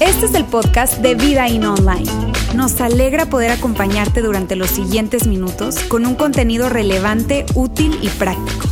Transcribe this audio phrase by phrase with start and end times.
[0.00, 2.10] Este es el podcast de Vida In Online.
[2.54, 8.66] Nos alegra poder acompañarte durante los siguientes minutos con un contenido relevante, útil y práctico.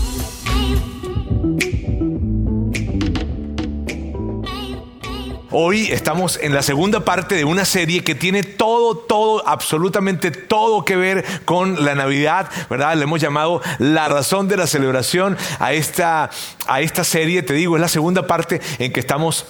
[5.50, 10.86] Hoy estamos en la segunda parte de una serie que tiene todo, todo, absolutamente todo
[10.86, 12.96] que ver con la Navidad, ¿verdad?
[12.96, 16.30] Le hemos llamado la razón de la celebración a esta,
[16.66, 17.42] a esta serie.
[17.42, 19.45] Te digo, es la segunda parte en que estamos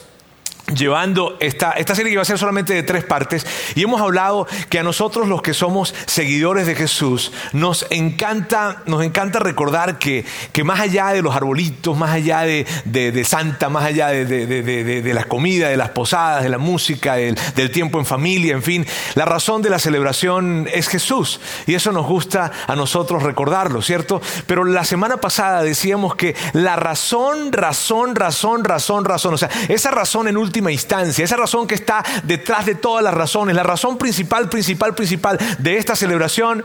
[0.75, 4.47] llevando esta, esta serie que va a ser solamente de tres partes y hemos hablado
[4.69, 10.25] que a nosotros los que somos seguidores de Jesús nos encanta, nos encanta recordar que,
[10.53, 15.15] que más allá de los arbolitos, más allá de, de, Santa, más allá de, de,
[15.15, 18.87] la comida, de las posadas, de la música, del, del tiempo en familia, en fin,
[19.15, 24.21] la razón de la celebración es Jesús y eso nos gusta a nosotros recordarlo, ¿cierto?
[24.47, 29.91] Pero la semana pasada decíamos que la razón, razón, razón, razón, razón, o sea, esa
[29.91, 33.99] razón en último instancia, esa razón que está detrás de todas las razones, la razón
[33.99, 36.65] principal, principal, principal de esta celebración,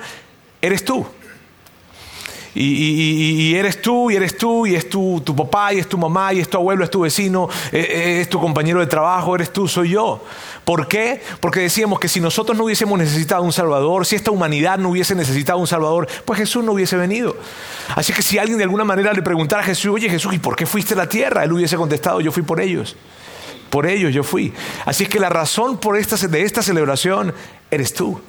[0.61, 1.05] eres tú.
[2.55, 6.33] Y, eres tú, y eres tú, y es tu, tu papá, y es tu mamá,
[6.33, 9.51] y es tu abuelo, es tu vecino, e, e, es tu compañero de trabajo, eres
[9.51, 10.23] tú, soy yo.
[10.63, 11.21] ¿Por qué?
[11.39, 15.15] Porque decíamos que si nosotros no hubiésemos necesitado un Salvador, si esta humanidad no hubiese
[15.15, 17.35] necesitado un Salvador, pues Jesús no hubiese venido.
[17.95, 20.55] Así que si alguien de alguna manera le preguntara a Jesús, oye Jesús, ¿y por
[20.55, 21.43] qué fuiste a la tierra?
[21.43, 22.95] Él hubiese contestado, yo fui por ellos.
[23.73, 24.53] Por ellos yo fui.
[24.85, 27.33] Así que la razón por esta, de esta celebración
[27.71, 28.21] eres tú.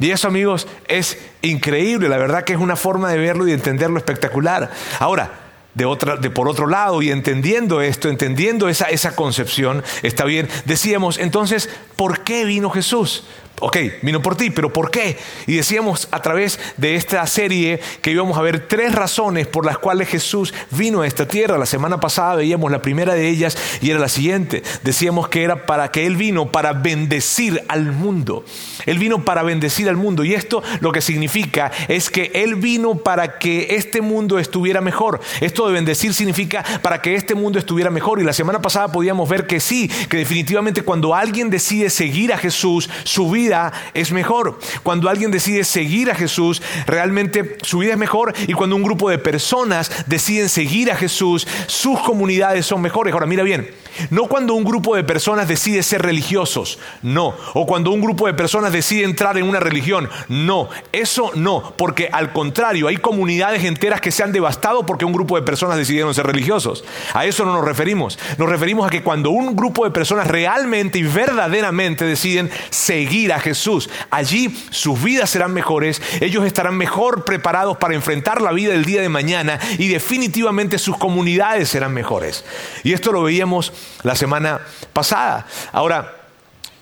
[0.00, 2.08] Y eso, amigos, es increíble.
[2.08, 4.70] La verdad que es una forma de verlo y de entenderlo espectacular.
[4.98, 5.40] Ahora,
[5.74, 10.48] de, otra, de por otro lado, y entendiendo esto, entendiendo esa, esa concepción, está bien,
[10.64, 13.24] decíamos, entonces, ¿por qué vino Jesús?
[13.60, 15.16] Ok, vino por ti, pero ¿por qué?
[15.46, 19.78] Y decíamos a través de esta serie que íbamos a ver tres razones por las
[19.78, 21.58] cuales Jesús vino a esta tierra.
[21.58, 24.62] La semana pasada veíamos la primera de ellas y era la siguiente.
[24.82, 28.44] Decíamos que era para que Él vino para bendecir al mundo.
[28.86, 30.24] Él vino para bendecir al mundo.
[30.24, 35.20] Y esto lo que significa es que Él vino para que este mundo estuviera mejor.
[35.40, 38.20] Esto de bendecir significa para que este mundo estuviera mejor.
[38.20, 42.38] Y la semana pasada podíamos ver que sí, que definitivamente cuando alguien decide seguir a
[42.38, 43.47] Jesús, su vida
[43.94, 44.58] es mejor.
[44.82, 48.34] Cuando alguien decide seguir a Jesús, realmente su vida es mejor.
[48.46, 53.12] Y cuando un grupo de personas deciden seguir a Jesús, sus comunidades son mejores.
[53.12, 53.68] Ahora, mira bien,
[54.10, 57.34] no cuando un grupo de personas decide ser religiosos, no.
[57.54, 60.68] O cuando un grupo de personas decide entrar en una religión, no.
[60.92, 65.36] Eso no, porque al contrario, hay comunidades enteras que se han devastado porque un grupo
[65.36, 66.84] de personas decidieron ser religiosos.
[67.14, 68.18] A eso no nos referimos.
[68.38, 73.40] Nos referimos a que cuando un grupo de personas realmente y verdaderamente deciden seguir a
[73.40, 78.84] Jesús, allí sus vidas serán mejores, ellos estarán mejor preparados para enfrentar la vida del
[78.84, 82.44] día de mañana y definitivamente sus comunidades serán mejores.
[82.84, 83.72] Y esto lo veíamos
[84.02, 84.60] la semana
[84.92, 85.46] pasada.
[85.72, 86.14] Ahora,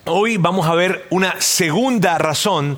[0.05, 2.77] hoy vamos a ver una segunda razón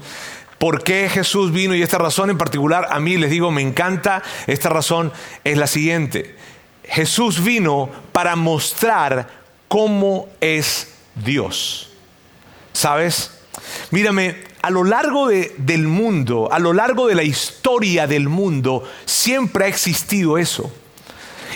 [0.58, 4.22] por qué Jesús vino y esta razón en particular a mí les digo me encanta.
[4.48, 5.12] Esta razón
[5.44, 6.36] es la siguiente.
[6.84, 9.30] Jesús vino para mostrar
[9.68, 11.92] cómo es Dios.
[12.74, 13.40] ¿Sabes?
[13.92, 19.66] Mírame, a lo largo del mundo, a lo largo de la historia del mundo, siempre
[19.66, 20.72] ha existido eso.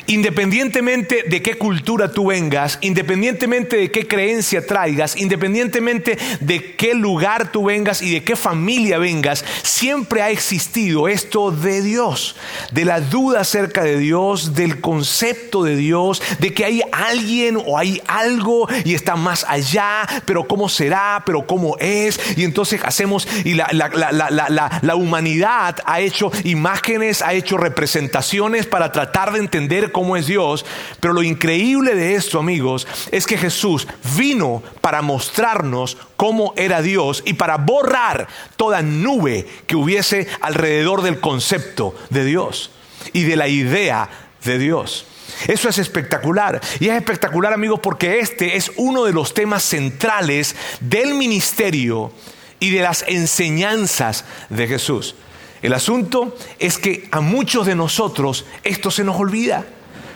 [0.07, 7.51] Independientemente de qué cultura tú vengas, independientemente de qué creencia traigas, independientemente de qué lugar
[7.51, 12.35] tú vengas y de qué familia vengas, siempre ha existido esto de Dios,
[12.71, 17.77] de la duda acerca de Dios, del concepto de Dios, de que hay alguien o
[17.77, 22.19] hay algo y está más allá, pero cómo será, pero cómo es.
[22.37, 29.39] Y entonces hacemos, y la, humanidad ha hecho imágenes, ha hecho representaciones para tratar de
[29.39, 30.65] entender cómo es Dios,
[30.99, 37.23] pero lo increíble de esto, amigos, es que Jesús vino para mostrarnos cómo era Dios
[37.25, 42.71] y para borrar toda nube que hubiese alrededor del concepto de Dios
[43.11, 44.09] y de la idea
[44.43, 45.05] de Dios.
[45.47, 46.61] Eso es espectacular.
[46.79, 52.11] Y es espectacular, amigos, porque este es uno de los temas centrales del ministerio
[52.59, 55.15] y de las enseñanzas de Jesús.
[55.61, 59.65] El asunto es que a muchos de nosotros esto se nos olvida.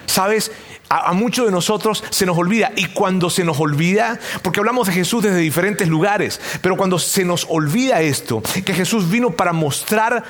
[0.07, 0.51] ¿Sabes?
[0.89, 2.71] A, muchos de nosotros se nos olvida.
[2.75, 7.24] Y cuando se nos olvida, porque hablamos de Jesús desde diferentes lugares, pero cuando se
[7.24, 10.24] nos olvida esto, que Jesús vino para mostrar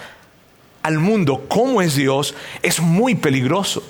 [0.83, 3.83] al mundo cómo es Dios, es muy peligroso.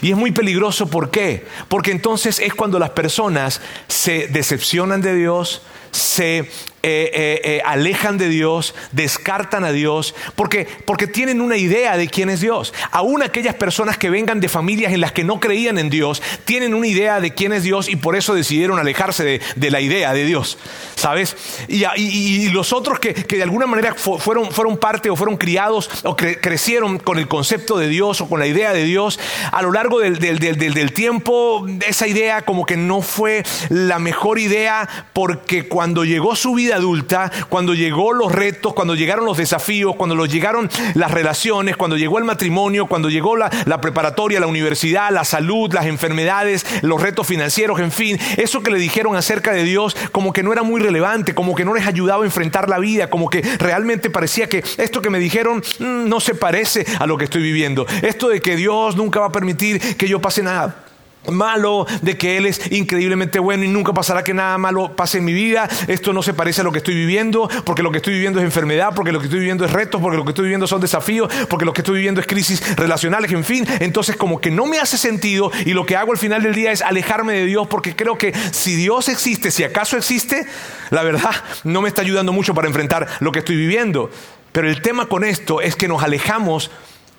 [0.00, 1.46] Y es muy peligroso, ¿por qué?
[1.68, 6.50] Porque entonces es cuando las personas se decepcionan de Dios, se
[6.88, 12.06] eh, eh, eh, alejan de Dios, descartan a Dios, porque, porque tienen una idea de
[12.06, 12.72] quién es Dios.
[12.92, 16.74] Aún aquellas personas que vengan de familias en las que no creían en Dios, tienen
[16.74, 20.26] una idea de quién es Dios y por eso decidieron alejarse de, la idea de
[20.26, 20.58] Dios,
[20.94, 21.36] ¿sabes?
[21.66, 27.00] Y, los otros que, de alguna manera fueron, fueron parte o fueron criados o crecieron
[27.00, 29.18] con el concepto de Dios o con la idea de Dios,
[29.50, 34.88] a lo largo del, del tiempo, esa idea como que no fue la mejor idea
[35.12, 40.24] porque cuando llegó su vida adulta, cuando llegó los retos, cuando llegaron los desafíos, cuando
[40.26, 45.24] llegaron las relaciones, cuando llegó el matrimonio, cuando llegó la, la preparatoria, la universidad, la
[45.24, 49.96] salud, las enfermedades, los retos financieros, en fin, eso que le dijeron acerca de Dios
[50.12, 53.10] como que no era muy relevante, como que no les ayudaba a enfrentar la vida,
[53.10, 57.16] como que realmente parecía que esto que me dijeron mm, no se parece a lo
[57.16, 57.86] que estoy viviendo.
[58.02, 60.85] Esto de que Dios nunca va a permitir que yo pase nada
[61.30, 65.24] malo, de que Él es increíblemente bueno y nunca pasará que nada malo pase en
[65.24, 65.68] mi vida.
[65.88, 68.44] Esto no se parece a lo que estoy viviendo, porque lo que estoy viviendo es
[68.44, 71.32] enfermedad, porque lo que estoy viviendo es retos, porque lo que estoy viviendo son desafíos,
[71.48, 73.66] porque lo que estoy viviendo es crisis relacionales, en fin.
[73.80, 76.72] Entonces como que no me hace sentido y lo que hago al final del día
[76.72, 80.46] es alejarme de Dios porque creo que si Dios existe, si acaso existe,
[80.90, 81.30] la verdad
[81.64, 84.10] no me está ayudando mucho para enfrentar lo que estoy viviendo.
[84.52, 86.70] Pero el tema con esto es que nos alejamos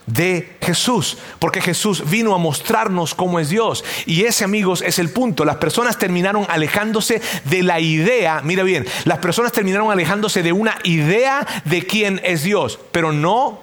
[0.08, 3.84] de Jesús, porque Jesús vino a mostrarnos cómo es Dios.
[4.06, 5.46] Y ese, amigos, es el punto.
[5.46, 10.80] Las personas terminaron alejándose de la idea, mira bien, las personas terminaron alejándose de una
[10.84, 13.62] idea de quién es Dios, pero no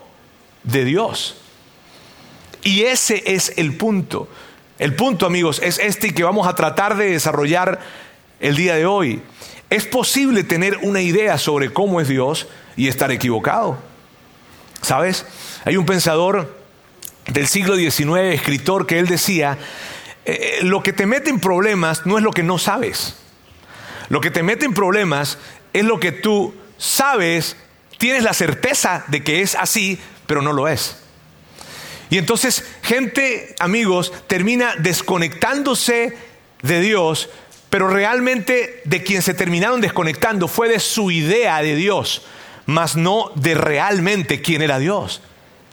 [0.62, 1.36] de Dios.
[2.62, 4.28] Y ese es el punto.
[4.78, 7.80] El punto, amigos, es este que vamos a tratar de desarrollar
[8.40, 9.22] el día de hoy.
[9.70, 13.78] Es posible tener una idea sobre cómo es Dios y estar equivocado.
[14.82, 15.24] ¿Sabes?
[15.64, 16.56] Hay un pensador
[17.26, 19.58] del siglo XIX, escritor, que él decía,
[20.24, 23.16] eh, eh, lo que te mete en problemas no es lo que no sabes.
[24.08, 25.38] Lo que te mete en problemas
[25.72, 27.56] es lo que tú sabes,
[27.96, 30.98] tienes la certeza de que es así, pero no lo es.
[32.10, 36.16] Y entonces gente, amigos, termina desconectándose
[36.60, 37.30] de Dios,
[37.70, 42.22] pero realmente de quien se terminaron desconectando fue de su idea de Dios,
[42.66, 45.22] mas no de realmente quién era Dios.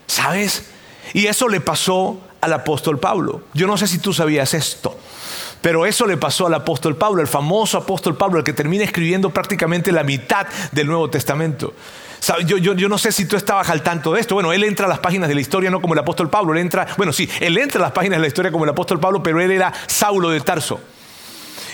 [0.07, 0.65] ¿Sabes?
[1.13, 3.43] Y eso le pasó al apóstol Pablo.
[3.53, 4.97] Yo no sé si tú sabías esto.
[5.61, 9.29] Pero eso le pasó al apóstol Pablo, el famoso apóstol Pablo, el que termina escribiendo
[9.29, 11.73] prácticamente la mitad del Nuevo Testamento.
[12.45, 14.35] Yo, no sé si tú estabas al tanto de esto.
[14.35, 16.59] Bueno, él entra a las páginas de la historia no como el apóstol Pablo, él
[16.59, 19.21] entra, bueno, sí, él entra a las páginas de la historia como el apóstol Pablo,
[19.23, 20.79] pero él era Saulo de Tarso.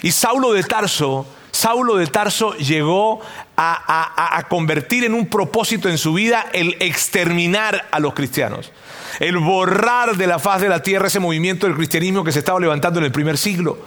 [0.02, 1.26] Y Saulo de Tarso
[1.58, 3.20] Saulo de Tarso llegó
[3.58, 8.72] a, convertir en un propósito en su vida el exterminar a los cristianos,
[9.20, 12.60] el borrar de la faz de la tierra ese movimiento del cristianismo que se estaba
[12.60, 13.80] levantando en el primer siglo.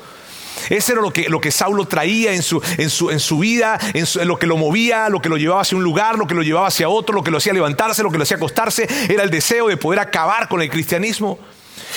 [0.69, 3.79] Ese era lo que, lo que Saulo traía en su, en su, en su vida,
[3.95, 6.43] en, lo que lo movía, lo que lo llevaba hacia un lugar, lo que lo
[6.43, 8.89] llevaba hacia otro, lo que lo hacía levantarse, lo que lo hacía acostarse.
[9.09, 11.39] Era el deseo de poder acabar con el cristianismo.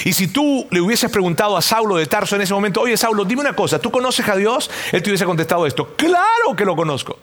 [0.05, 3.25] Y si tú le hubieses preguntado a Saulo de Tarso en ese momento, oye Saulo,
[3.25, 4.69] dime una cosa, ¿tú conoces a Dios?
[4.91, 7.17] Él te hubiese contestado esto, claro que lo conozco.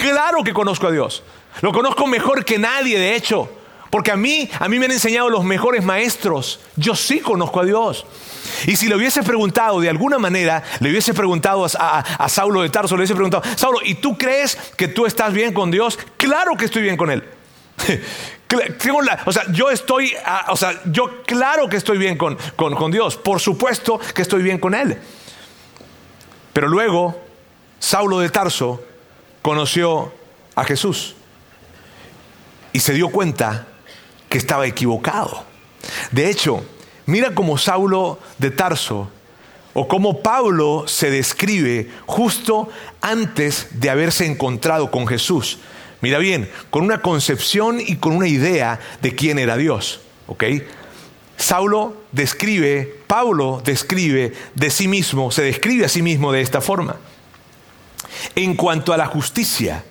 [0.00, 1.22] Claro que conozco a Dios.
[1.60, 3.50] Lo conozco mejor que nadie, de hecho.
[3.90, 6.60] Porque a mí, a mí me han enseñado los mejores maestros.
[6.76, 8.06] Yo sí conozco a Dios.
[8.66, 12.70] Y si le hubiese preguntado de alguna manera, le hubiese preguntado a, a, Saulo de
[12.70, 15.98] Tarso, le hubiese preguntado, Saulo, ¿y tú crees que tú estás bien con Dios?
[16.16, 17.24] Claro que estoy bien con Él.
[19.26, 23.16] o sea, yo estoy, ah, o sea, yo claro que estoy bien con, con Dios,
[23.16, 24.98] por supuesto que estoy bien con Él.
[26.52, 27.20] Pero luego,
[27.78, 28.82] Saulo de Tarso
[29.42, 30.12] conoció
[30.54, 31.14] a Jesús
[32.72, 33.66] y se dio cuenta
[34.28, 35.44] que estaba equivocado.
[36.10, 36.64] De hecho,
[37.06, 39.10] mira cómo Saulo de Tarso
[39.72, 42.68] o cómo Pablo se describe justo
[43.00, 45.58] antes de haberse encontrado con Jesús.
[46.00, 50.00] Mira bien, con una concepción y con una idea de quién era Dios.
[50.26, 50.44] ¿Ok?
[51.36, 56.96] Saulo describe, Pablo describe de sí mismo, se describe a sí mismo de esta forma.
[58.34, 59.84] En cuanto a la justicia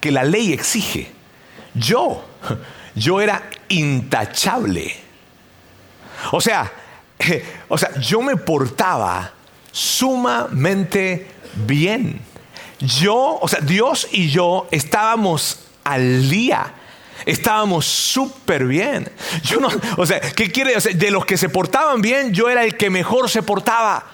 [0.00, 1.10] que la ley exige,
[1.74, 2.24] yo,
[2.94, 4.94] yo era intachable.
[6.32, 6.72] O sea,
[7.68, 9.32] o sea, yo me portaba
[9.72, 11.26] sumamente
[11.66, 12.20] bien.
[12.80, 16.74] Yo, o sea, Dios y yo estábamos al día.
[17.24, 19.10] Estábamos súper bien.
[19.42, 20.96] Yo no, o sea, ¿qué quiere decir?
[20.96, 24.04] De los que se portaban bien, yo era el que mejor se portaba.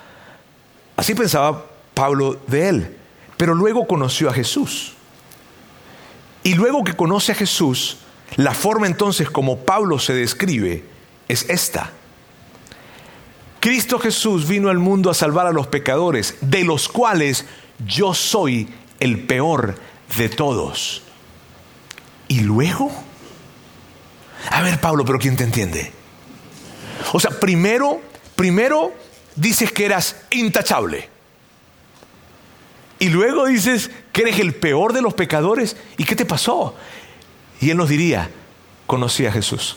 [0.97, 2.97] Así pensaba Pablo de él.
[3.37, 4.95] Pero luego conoció a Jesús.
[6.45, 7.99] Y luego que conoce a Jesús,
[8.37, 10.85] la forma entonces como Pablo se describe
[11.29, 11.91] es esta.
[13.61, 17.47] Cristo Jesús vino al mundo a salvar a los pecadores, de los cuales
[17.87, 18.69] yo soy
[19.01, 19.77] el peor
[20.17, 21.03] de todos.
[22.29, 22.91] ¿Y luego?
[24.51, 25.93] A ver, Pablo, pero ¿quién te entiende?
[27.13, 28.01] O sea, primero,
[28.37, 28.93] primero
[29.37, 31.09] dices que eras intachable.
[32.99, 35.77] Y luego dices que eres el peor de los pecadores.
[35.97, 36.77] ¿Y qué te pasó?
[37.61, 38.31] Y él nos diría,
[38.87, 39.77] conocí a Jesús.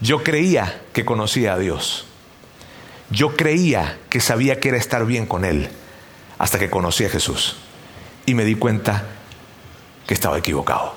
[0.00, 2.06] Yo creía que conocía a Dios.
[3.12, 5.68] Yo creía que sabía que era estar bien con Él
[6.38, 7.56] hasta que conocí a Jesús.
[8.26, 9.04] Y me di cuenta
[10.06, 10.94] que estaba equivocado.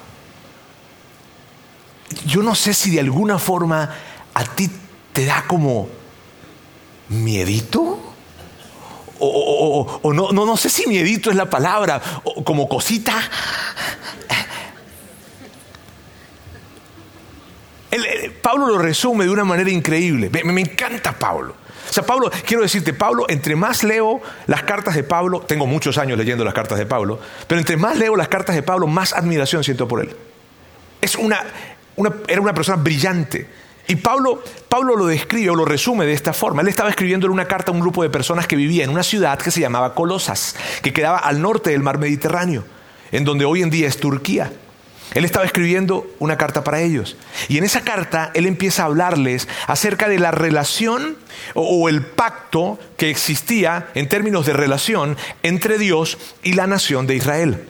[2.26, 3.94] Yo no sé si de alguna forma
[4.34, 4.72] a ti
[5.12, 5.90] te da como
[7.10, 8.02] miedito.
[9.20, 13.22] O, no, no, no sé si miedito es la palabra, o como cosita.
[18.42, 20.30] Pablo lo resume de una manera increíble.
[20.30, 21.56] Me, encanta Pablo.
[21.90, 25.98] O sea, Pablo, quiero decirte, Pablo, entre más leo las cartas de Pablo, tengo muchos
[25.98, 29.14] años leyendo las cartas de Pablo, pero entre más leo las cartas de Pablo, más
[29.14, 30.16] admiración siento por él.
[31.02, 31.44] Es una,
[32.28, 33.48] era una persona brillante.
[33.88, 36.62] Y Pablo, Pablo lo describe o lo resume de esta forma.
[36.62, 39.38] Él estaba escribiendo una carta a un grupo de personas que vivía en una ciudad
[39.38, 42.64] que se llamaba Colosas, que quedaba al norte del mar Mediterráneo,
[43.12, 44.52] en donde hoy en día es Turquía.
[45.14, 47.16] Él estaba escribiendo una carta para ellos.
[47.48, 51.18] Y en esa carta él empieza a hablarles acerca de la relación
[51.54, 57.16] o, el pacto que existía en términos de relación entre Dios y la nación de
[57.16, 57.68] Israel.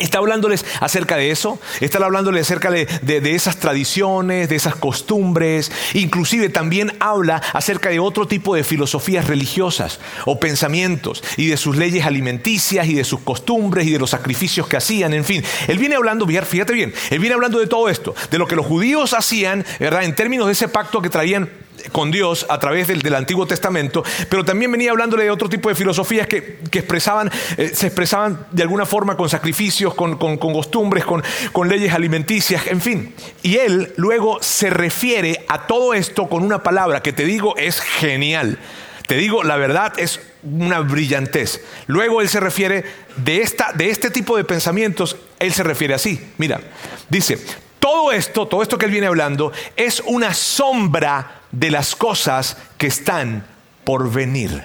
[0.00, 2.88] Está hablándoles acerca de eso, está hablándoles acerca de,
[3.34, 10.00] esas tradiciones, de esas costumbres, inclusive también habla acerca de otro tipo de filosofías religiosas
[10.24, 14.66] o pensamientos y de sus leyes alimenticias y de sus costumbres y de los sacrificios
[14.66, 15.44] que hacían, en fin.
[15.68, 18.66] Él viene hablando, fíjate bien, él viene hablando de todo esto, de lo que los
[18.66, 20.04] judíos hacían, ¿verdad?
[20.04, 21.50] En términos de ese pacto que traían
[21.92, 25.74] con Dios a través del, Antiguo Testamento, pero también venía hablándole de otro tipo de
[25.74, 31.22] filosofías que, expresaban, eh, se expresaban de alguna forma con sacrificios, con, costumbres, con,
[31.52, 33.14] con leyes alimenticias, en fin.
[33.42, 37.80] Y él luego se refiere a todo esto con una palabra que te digo es
[37.80, 38.58] genial.
[39.06, 41.64] Te digo, la verdad es una brillantez.
[41.86, 42.84] Luego él se refiere
[43.16, 46.32] de, esta, de este tipo de pensamientos, él se refiere así.
[46.38, 46.60] Mira,
[47.08, 47.38] dice,
[47.80, 52.86] todo esto, todo esto que él viene hablando, es una sombra de las cosas que
[52.86, 53.46] están
[53.84, 54.62] por venir.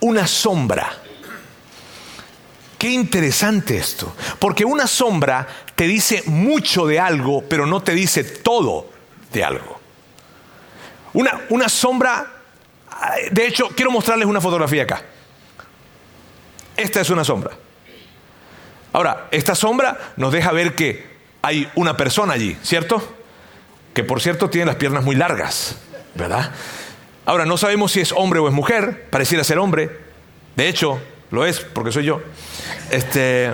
[0.00, 0.90] Una sombra.
[2.78, 8.22] Qué interesante esto, porque una sombra te dice mucho de algo, pero no te dice
[8.22, 8.88] todo
[9.32, 9.80] de algo.
[11.12, 12.42] Una, una sombra,
[13.32, 15.02] de hecho, quiero mostrarles una fotografía acá.
[16.76, 17.50] Esta es una sombra.
[18.92, 23.16] Ahora, esta sombra nos deja ver que hay una persona allí, ¿cierto?
[23.94, 25.76] Que por cierto tiene las piernas muy largas,
[26.18, 26.50] ¿verdad?
[27.24, 29.90] Ahora, no sabemos si es hombre o es mujer, pareciera ser hombre,
[30.56, 32.20] de hecho, lo es, porque soy yo.
[32.90, 33.50] Este,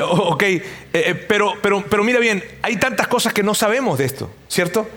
[0.00, 0.62] ok, eh,
[0.92, 4.88] eh, pero, pero, pero mira bien, hay tantas cosas que no sabemos de esto, ¿cierto?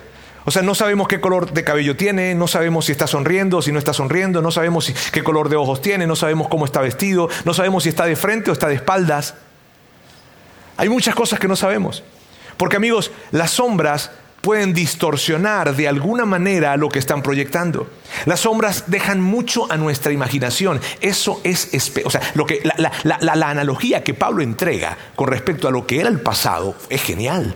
[0.45, 3.71] O sea, no sabemos qué color de cabello tiene, no sabemos si está sonriendo, si
[3.71, 7.29] no está sonriendo, no sabemos qué color de ojos tiene, no sabemos cómo está vestido,
[7.45, 9.35] no sabemos si está de frente o está de espaldas.
[10.77, 12.03] Hay muchas cosas que no sabemos.
[12.57, 14.11] Porque amigos, las sombras
[14.41, 17.89] pueden distorsionar de alguna manera lo que están proyectando.
[18.25, 20.81] Las sombras dejan mucho a nuestra imaginación.
[20.99, 21.69] Eso es,
[22.03, 25.99] o sea, lo que, la, la, analogía que Pablo entrega con respecto a lo que
[25.99, 27.55] era el pasado es genial.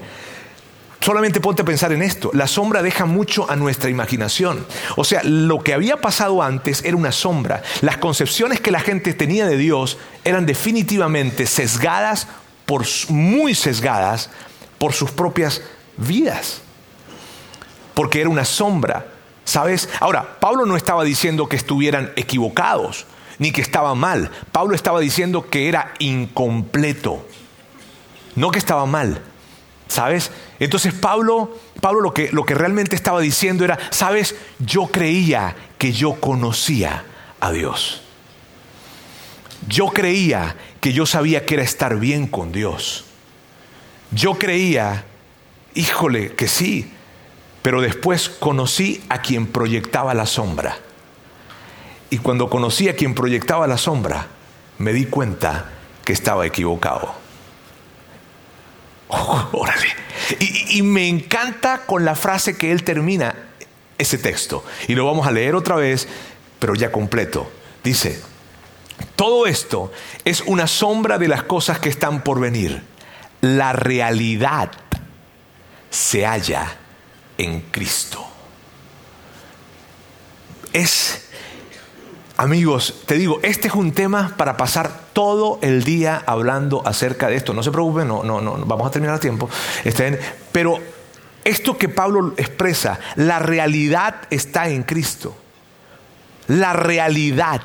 [1.01, 2.31] Solamente ponte a pensar en esto.
[2.33, 4.65] La sombra deja mucho a nuestra imaginación.
[4.95, 7.61] O sea, lo que había pasado antes era una sombra.
[7.81, 12.27] Las concepciones que la gente tenía de Dios eran definitivamente sesgadas
[12.65, 14.31] por, muy sesgadas
[14.79, 15.61] por sus propias
[15.97, 16.61] vidas,
[17.95, 19.07] porque era una sombra,
[19.45, 19.89] ¿sabes?
[19.99, 23.07] Ahora, Pablo no estaba diciendo que estuvieran equivocados,
[23.39, 27.25] ni que estaba mal, Pablo estaba diciendo que era incompleto,
[28.35, 29.21] no que estaba mal,
[29.87, 30.31] ¿sabes?
[30.59, 34.35] Entonces Pablo, Pablo lo que, lo que realmente estaba diciendo era, ¿sabes?
[34.59, 37.03] Yo creía que yo conocía
[37.39, 38.01] a Dios.
[39.67, 43.05] Yo creía que yo sabía que era estar bien con Dios.
[44.11, 45.05] Yo creía,
[45.73, 46.91] híjole, que sí,
[47.65, 50.77] pero después conocí a quien proyectaba la sombra.
[52.11, 54.27] Y cuando conocí a quien proyectaba la sombra,
[54.77, 55.71] me di cuenta
[56.03, 57.15] que estaba equivocado.
[59.09, 59.87] órale.
[60.39, 63.33] Y, me encanta con la frase que él termina
[63.97, 64.63] ese texto.
[64.87, 66.07] Y lo vamos a leer otra vez,
[66.59, 67.51] pero ya completo.
[67.83, 68.21] Dice,
[69.15, 69.91] todo esto
[70.23, 72.83] es una sombra de las cosas que están por venir.
[73.41, 74.69] La realidad
[75.89, 76.77] se halla
[77.37, 78.25] en Cristo.
[80.73, 81.25] Es
[82.37, 87.37] Amigos, te digo, este es un tema para pasar todo el día hablando acerca de
[87.37, 87.53] esto.
[87.53, 89.49] No se preocupen, no, no, no, vamos a terminar a tiempo.
[90.51, 90.77] Pero
[91.45, 95.33] esto que Pablo expresa, la realidad está en Cristo.
[96.47, 97.61] La realidad.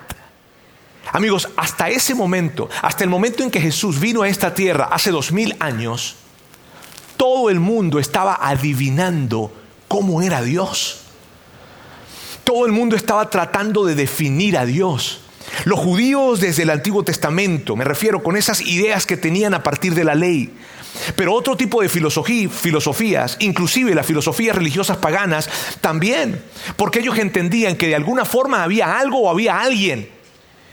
[1.11, 5.11] Amigos, hasta ese momento, hasta el momento en que Jesús vino a esta tierra hace
[5.11, 6.15] dos mil años,
[7.17, 9.53] todo el mundo estaba adivinando
[9.91, 11.01] cómo era Dios.
[12.45, 15.23] Todo el mundo estaba tratando de definir a Dios.
[15.65, 19.97] Los judíos desde el Antiguo Testamento, me refiero con esas ideas que tenían a partir
[19.97, 20.55] de la ley,
[21.17, 26.41] pero otro tipo de filosofía, filosofías, inclusive las filosofías religiosas paganas, también,
[26.77, 30.09] porque ellos entendían que de alguna forma había algo o había alguien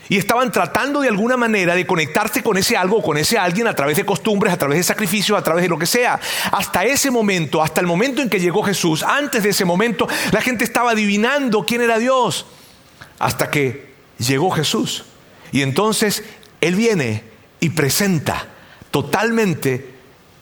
[0.08, 3.74] y estaban tratando de alguna manera de conectarse con ese algo, con ese alguien a
[3.74, 6.18] través de costumbres, a través de sacrificios, a través de lo que sea.
[6.50, 10.40] Hasta ese momento, hasta el momento en que llegó Jesús, antes de ese momento, la
[10.40, 12.46] gente estaba adivinando quién era Dios.
[13.18, 15.04] Hasta que llegó Jesús.
[15.52, 16.24] Y entonces
[16.62, 17.24] Él viene
[17.60, 18.46] y presenta
[18.90, 19.94] totalmente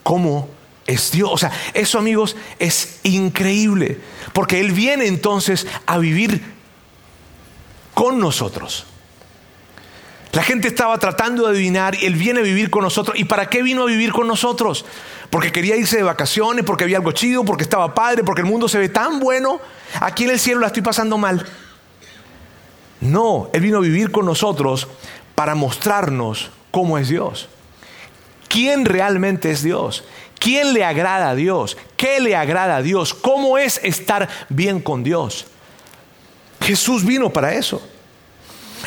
[0.04, 0.48] cómo
[0.86, 1.30] es Dios.
[1.32, 3.98] O sea, eso amigos es increíble.
[4.32, 6.40] Porque Él viene entonces a vivir
[7.94, 8.86] con nosotros.
[10.36, 13.18] La gente estaba tratando de adivinar y Él viene a vivir con nosotros.
[13.18, 14.84] ¿Y para qué vino a vivir con nosotros?
[15.30, 18.68] Porque quería irse de vacaciones, porque había algo chido, porque estaba padre, porque el mundo
[18.68, 19.60] se ve tan bueno.
[19.98, 21.46] Aquí en el cielo la estoy pasando mal.
[23.00, 24.88] No, Él vino a vivir con nosotros
[25.34, 27.48] para mostrarnos cómo es Dios.
[28.50, 30.04] ¿Quién realmente es Dios?
[30.38, 31.78] ¿Quién le agrada a Dios?
[31.96, 33.14] ¿Qué le agrada a Dios?
[33.14, 35.46] ¿Cómo es estar bien con Dios?
[36.60, 37.80] Jesús vino para eso.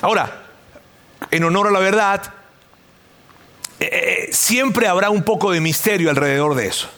[0.04, 0.39] Ahora,
[1.32, 2.34] en honor a la verdad,
[3.80, 6.90] eh, eh, siempre habrá un poco de misterio alrededor de eso.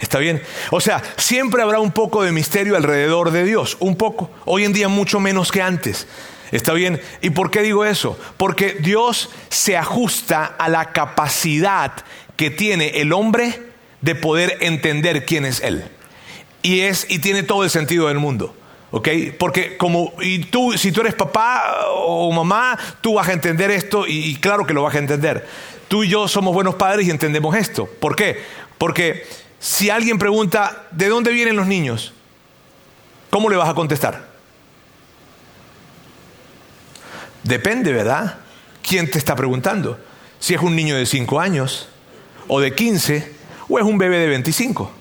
[0.00, 0.42] ¿Está bien?
[0.70, 3.76] O sea, siempre habrá un poco de misterio alrededor de Dios.
[3.80, 4.30] Un poco.
[4.44, 6.06] Hoy en día mucho menos que antes.
[6.50, 7.00] ¿Está bien?
[7.20, 8.18] ¿Y por qué digo eso?
[8.36, 11.92] Porque Dios se ajusta a la capacidad
[12.36, 13.62] que tiene el hombre
[14.02, 15.84] de poder entender quién es Él.
[16.62, 18.54] Y, es, y tiene todo el sentido del mundo.
[18.94, 19.08] ¿Ok?
[19.40, 24.06] Porque como, y tú, si tú eres papá o mamá, tú vas a entender esto
[24.06, 25.48] y, claro que lo vas a entender.
[25.88, 27.86] Tú y yo somos buenos padres y entendemos esto.
[27.86, 28.40] ¿Por qué?
[28.78, 29.26] Porque
[29.58, 32.12] si alguien pregunta, ¿de dónde vienen los niños?
[33.30, 34.28] ¿Cómo le vas a contestar?
[37.42, 38.38] Depende, ¿verdad?
[38.80, 39.98] ¿Quién te está preguntando?
[40.38, 41.88] Si es un niño de 5 años,
[42.46, 43.32] o de 15,
[43.68, 44.92] o es un bebé de 25.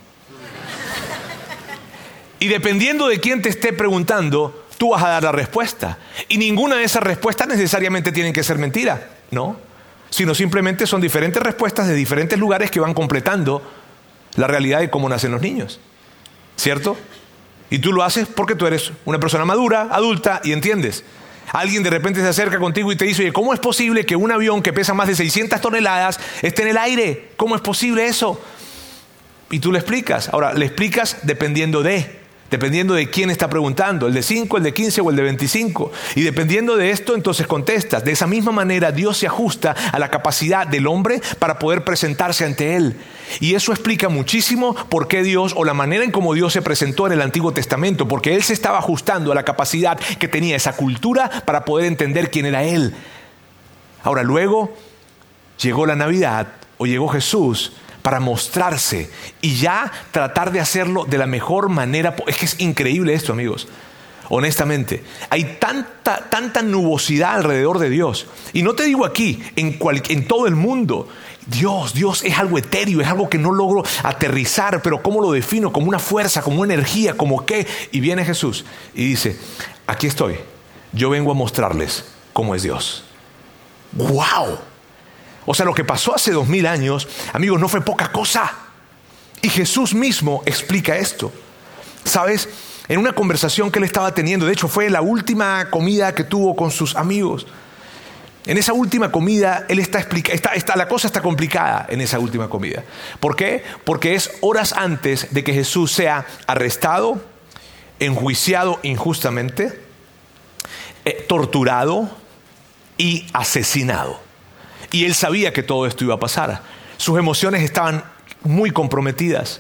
[2.44, 5.98] Y dependiendo de quién te esté preguntando, tú vas a dar la respuesta.
[6.28, 9.56] Y ninguna de esas respuestas necesariamente tienen que ser mentira, ¿no?
[10.10, 13.64] Sino simplemente son diferentes respuestas de diferentes lugares que van completando
[14.36, 15.80] la realidad de cómo nacen los niños.
[16.58, 16.98] ¿Cierto?
[17.70, 21.06] Y tú lo haces porque tú eres una persona madura, adulta y entiendes.
[21.54, 24.34] Alguien de repente se acerca contigo y te dice, oye, ¿cómo es posible que un
[24.34, 27.30] avión que pesa más de 600 toneladas esté en el aire?
[27.38, 28.44] ¿Cómo es posible eso?
[29.50, 30.28] Y tú le explicas.
[30.28, 32.22] Ahora, le explicas dependiendo de
[32.54, 35.92] dependiendo de quién está preguntando, el de 5, el de 15 o el de 25.
[36.14, 38.06] Y dependiendo de esto, entonces contestas.
[38.06, 42.46] De esa misma manera, Dios se ajusta a la capacidad del hombre para poder presentarse
[42.46, 42.96] ante Él.
[43.40, 47.08] Y eso explica muchísimo por qué Dios o la manera en cómo Dios se presentó
[47.08, 50.74] en el Antiguo Testamento, porque Él se estaba ajustando a la capacidad que tenía esa
[50.74, 52.94] cultura para poder entender quién era Él.
[54.04, 54.76] Ahora luego
[55.60, 57.72] llegó la Navidad o llegó Jesús
[58.04, 59.10] para mostrarse
[59.42, 62.16] y ya tratar de hacerlo de la mejor manera.
[62.28, 63.68] Es que es increíble esto, amigos.
[64.30, 68.28] Honestamente, hay tanta, tanta nubosidad alrededor de Dios.
[68.52, 71.08] Y no te digo aquí, en, todo el mundo.
[71.46, 75.74] Dios, Dios es algo etéreo, es algo que no logro aterrizar, pero ¿cómo lo defino?
[75.74, 77.68] Como una fuerza, como una energía, como qué.
[77.92, 79.38] Y viene Jesús y dice,
[79.88, 80.38] aquí estoy,
[80.94, 83.04] yo vengo a mostrarles cómo es Dios.
[83.92, 84.58] ¡Wow!
[85.46, 88.52] O sea, lo que pasó hace dos mil años, amigos, no fue poca cosa.
[89.42, 91.32] Y Jesús mismo explica esto.
[92.06, 92.50] ¿Sabes?
[92.88, 96.56] En una conversación que él estaba teniendo, de hecho fue la última comida que tuvo
[96.56, 97.46] con sus amigos.
[98.46, 100.42] En esa última comida, él está explicando,
[100.76, 102.84] la cosa está complicada en esa última comida.
[103.22, 103.64] ¿Por qué?
[103.86, 107.22] Porque es horas antes de que Jesús sea arrestado,
[108.00, 109.80] enjuiciado injustamente,
[111.06, 112.10] eh, torturado
[112.98, 114.23] y asesinado.
[114.94, 116.62] Y él sabía que todo esto iba a pasar.
[116.96, 118.06] Sus emociones estaban
[118.44, 119.60] muy comprometidas.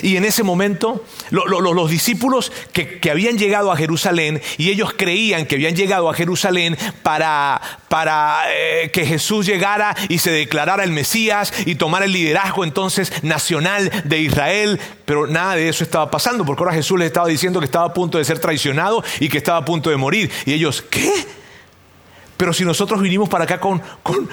[0.00, 5.56] Y en ese momento los discípulos que, habían llegado a Jerusalén y ellos creían que
[5.56, 7.60] habían llegado a Jerusalén para,
[8.50, 13.90] eh, que Jesús llegara y se declarara el Mesías y tomara el liderazgo entonces nacional
[14.04, 17.66] de Israel, pero nada de eso estaba pasando porque ahora Jesús les estaba diciendo que
[17.66, 20.30] estaba a punto de ser traicionado y que estaba a punto de morir.
[20.46, 21.12] Y ellos, ¿qué?
[22.42, 23.80] Pero si nosotros vinimos para acá con,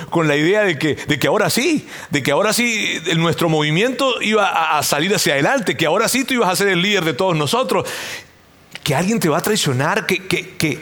[0.09, 4.19] con, la idea de que, de que ahora sí, de que ahora sí nuestro movimiento
[4.23, 7.13] iba a, salir hacia adelante, que ahora sí tú ibas a ser el líder de
[7.13, 7.87] todos nosotros,
[8.81, 10.79] que alguien te va a traicionar, que, que, que,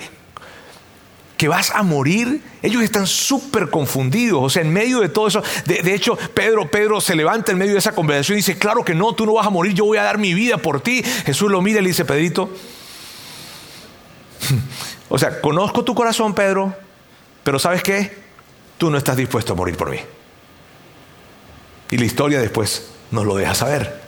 [1.36, 2.40] que vas a morir.
[2.64, 4.42] Ellos están súper confundidos.
[4.42, 7.58] O sea, en medio de todo eso, de, de, hecho, Pedro, Pedro se levanta en
[7.58, 9.84] medio de esa conversación y dice, claro que no, tú no vas a morir, yo
[9.84, 11.04] voy a dar mi vida por ti.
[11.26, 12.50] Jesús lo mira y le dice, Pedrito,
[15.10, 16.87] o sea, conozco tu corazón, Pedro,
[17.48, 18.12] pero ¿sabes qué?
[18.78, 20.00] Tú no estás dispuesto a morir por mí.
[21.90, 24.02] Y la historia después nos lo deja saber.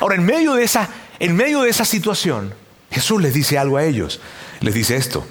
[0.00, 2.54] Ahora, en medio de esa, en medio de esa situación,
[2.90, 4.22] Jesús les dice algo a ellos.
[4.60, 5.26] Les dice esto.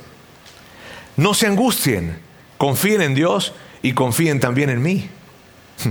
[1.17, 2.19] No se angustien,
[2.59, 5.09] confíen en Dios y confíen también en mí.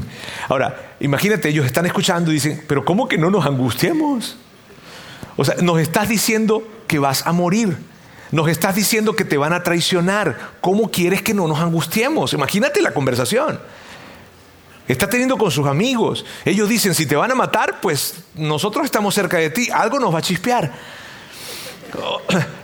[0.49, 4.37] Ahora, imagínate, ellos están escuchando y dicen, pero ¿cómo que no nos angustiemos?
[5.37, 7.77] O sea, nos estás diciendo que vas a morir.
[8.31, 10.53] Nos estás diciendo que te van a traicionar.
[10.61, 12.33] ¿Cómo quieres que no nos angustiemos?
[12.33, 13.61] Imagínate la conversación.
[14.87, 16.25] Está teniendo con sus amigos.
[16.45, 19.69] Ellos dicen, si te van a matar, pues nosotros estamos cerca de ti.
[19.73, 20.73] Algo nos va a chispear.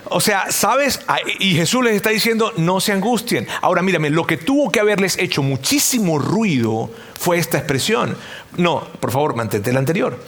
[0.07, 1.01] O sea, ¿sabes?
[1.39, 3.47] Y Jesús les está diciendo, no se angustien.
[3.63, 8.17] Ahora mírame, lo que tuvo que haberles hecho muchísimo ruido fue esta expresión.
[8.57, 10.19] No, por favor, mantente la anterior.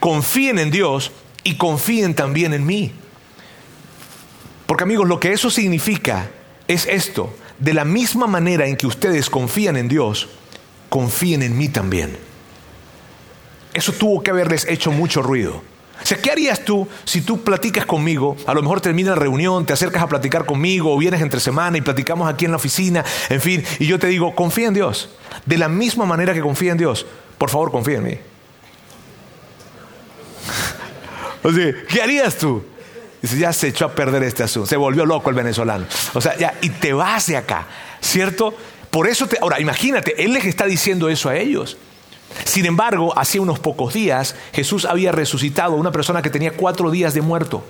[0.00, 1.12] Confíen en Dios
[1.44, 2.92] y confíen también en mí.
[4.72, 6.30] Porque amigos, lo que eso significa
[6.66, 7.36] es esto.
[7.58, 10.30] De la misma manera en que ustedes confían en Dios,
[10.88, 12.16] confíen en mí también.
[13.74, 15.62] Eso tuvo que haberles hecho mucho ruido.
[16.02, 18.34] O sea, ¿qué harías tú si tú platicas conmigo?
[18.46, 21.76] A lo mejor termina la reunión, te acercas a platicar conmigo o vienes entre semana
[21.76, 25.10] y platicamos aquí en la oficina, en fin, y yo te digo, confía en Dios.
[25.44, 27.04] De la misma manera que confía en Dios,
[27.36, 28.14] por favor, confía en mí.
[31.42, 32.71] o sea, ¿qué harías tú?
[33.22, 35.86] Dice, ya se echó a perder este asunto, se volvió loco el venezolano.
[36.12, 37.68] O sea, ya, y te vas de acá,
[38.00, 38.52] ¿cierto?
[38.90, 39.38] Por eso te.
[39.40, 41.78] Ahora, imagínate, él les está diciendo eso a ellos.
[42.44, 46.90] Sin embargo, hacía unos pocos días, Jesús había resucitado a una persona que tenía cuatro
[46.90, 47.62] días de muerto.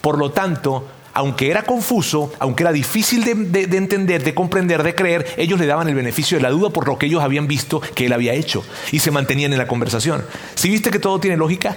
[0.00, 4.94] Por lo tanto, aunque era confuso, aunque era difícil de, de, entender, de comprender, de
[4.94, 7.80] creer, ellos le daban el beneficio de la duda por lo que ellos habían visto
[7.80, 10.24] que él había hecho y se mantenían en la conversación.
[10.54, 11.76] Si viste que todo tiene lógica,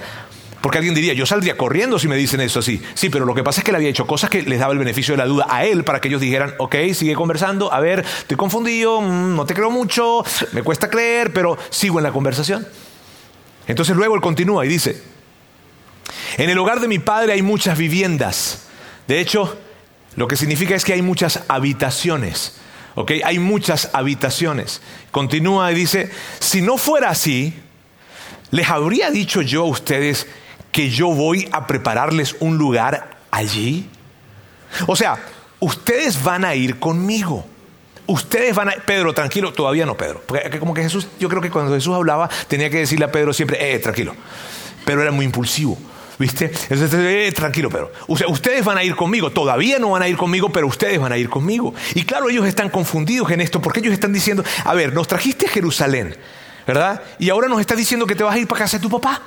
[0.64, 2.82] porque alguien diría, yo saldría corriendo si me dicen eso así.
[2.94, 4.80] Sí, pero lo que pasa es que él había hecho cosas que les daba el
[4.80, 8.00] beneficio de la duda a él para que ellos dijeran, ok, sigue conversando, a ver,
[8.00, 10.24] estoy confundido, mm, no te creo mucho,
[10.54, 12.66] me cuesta creer, pero sigo en la conversación.
[13.68, 15.04] Entonces luego él continúa y dice,
[16.38, 18.68] en el hogar de mi padre hay muchas viviendas.
[19.06, 19.58] De hecho,
[20.16, 22.56] lo que significa es que hay muchas habitaciones.
[22.96, 23.12] ¿ok?
[23.26, 24.82] Hay muchas habitaciones.
[25.12, 27.54] Continúa y dice, si no fuera así,
[28.52, 30.26] les habría dicho yo a ustedes
[30.74, 33.88] que yo voy a prepararles un lugar allí?
[34.88, 35.18] O sea,
[35.60, 37.46] ustedes van a ir conmigo.
[38.06, 38.72] Ustedes van a...
[38.74, 40.22] Pedro, tranquilo, todavía no, Pedro.
[40.26, 43.32] Porque como que Jesús, yo creo que cuando Jesús hablaba, tenía que decirle a Pedro
[43.32, 44.14] siempre, eh, tranquilo.
[44.84, 45.78] Pero era muy impulsivo.
[46.20, 46.46] ¿Viste?
[46.70, 47.92] Entonces, eh, tranquilo, Pedro.
[48.08, 49.32] Ustedes van a ir conmigo.
[49.32, 51.74] Todavía no van a ir conmigo, pero ustedes van a ir conmigo.
[51.96, 55.46] Y claro, ellos están confundidos en esto, porque ellos están diciendo, a ver, nos trajiste
[55.46, 56.16] a Jerusalén,
[56.68, 57.02] ¿verdad?
[57.20, 59.22] Y ahora nos está diciendo que te vas a ir para casa de tu papá.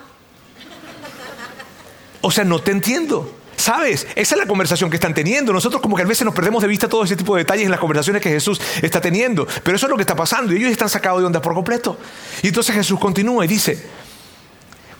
[2.20, 3.32] O sea, no te entiendo.
[3.56, 4.06] ¿Sabes?
[4.14, 5.52] Esa es la conversación que están teniendo.
[5.52, 7.70] Nosotros como que a veces nos perdemos de vista todo ese tipo de detalles en
[7.70, 9.46] las conversaciones que Jesús está teniendo.
[9.64, 11.96] Pero eso es lo que está pasando y ellos están sacados de onda por completo.
[12.42, 13.82] Y entonces Jesús continúa y dice,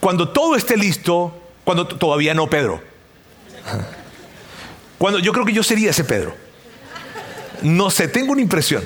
[0.01, 2.83] cuando todo esté listo, cuando todavía no Pedro.
[4.99, 6.35] Cuando yo creo que yo sería ese Pedro.
[7.61, 8.83] No sé, tengo una impresión.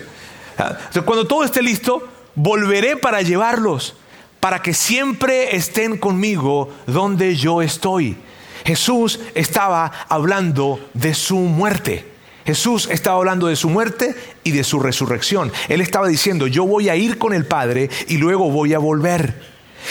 [0.59, 3.95] Ah, cuando todo esté listo, volveré para llevarlos,
[4.41, 8.17] para que siempre estén conmigo donde yo estoy.
[8.65, 12.07] Jesús estaba hablando de su muerte.
[12.45, 15.53] Jesús estaba hablando de su muerte y de su resurrección.
[15.69, 19.41] Él estaba diciendo, yo voy a ir con el Padre y luego voy a volver.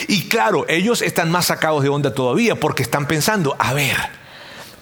[0.08, 3.98] Y claro, ellos están más sacados de onda todavía porque están pensando, a ver,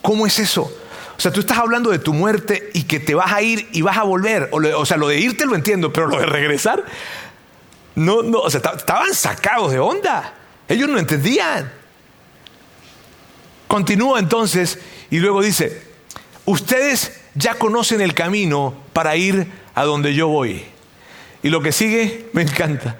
[0.02, 0.72] ¿cómo es eso?
[1.18, 3.82] O sea, tú estás hablando de tu muerte y que te vas a ir y
[3.82, 4.50] vas a volver.
[4.52, 6.84] O, sea, lo de irte lo entiendo, pero lo de regresar,
[7.98, 10.32] no, no, o sea, estaban sacados de onda.
[10.68, 11.72] Ellos no entendían.
[13.68, 14.78] Continúa entonces
[15.10, 15.82] y luego dice,
[16.46, 20.64] ustedes ya conocen el camino para ir a donde yo voy.
[21.42, 22.98] Y lo que sigue me encanta.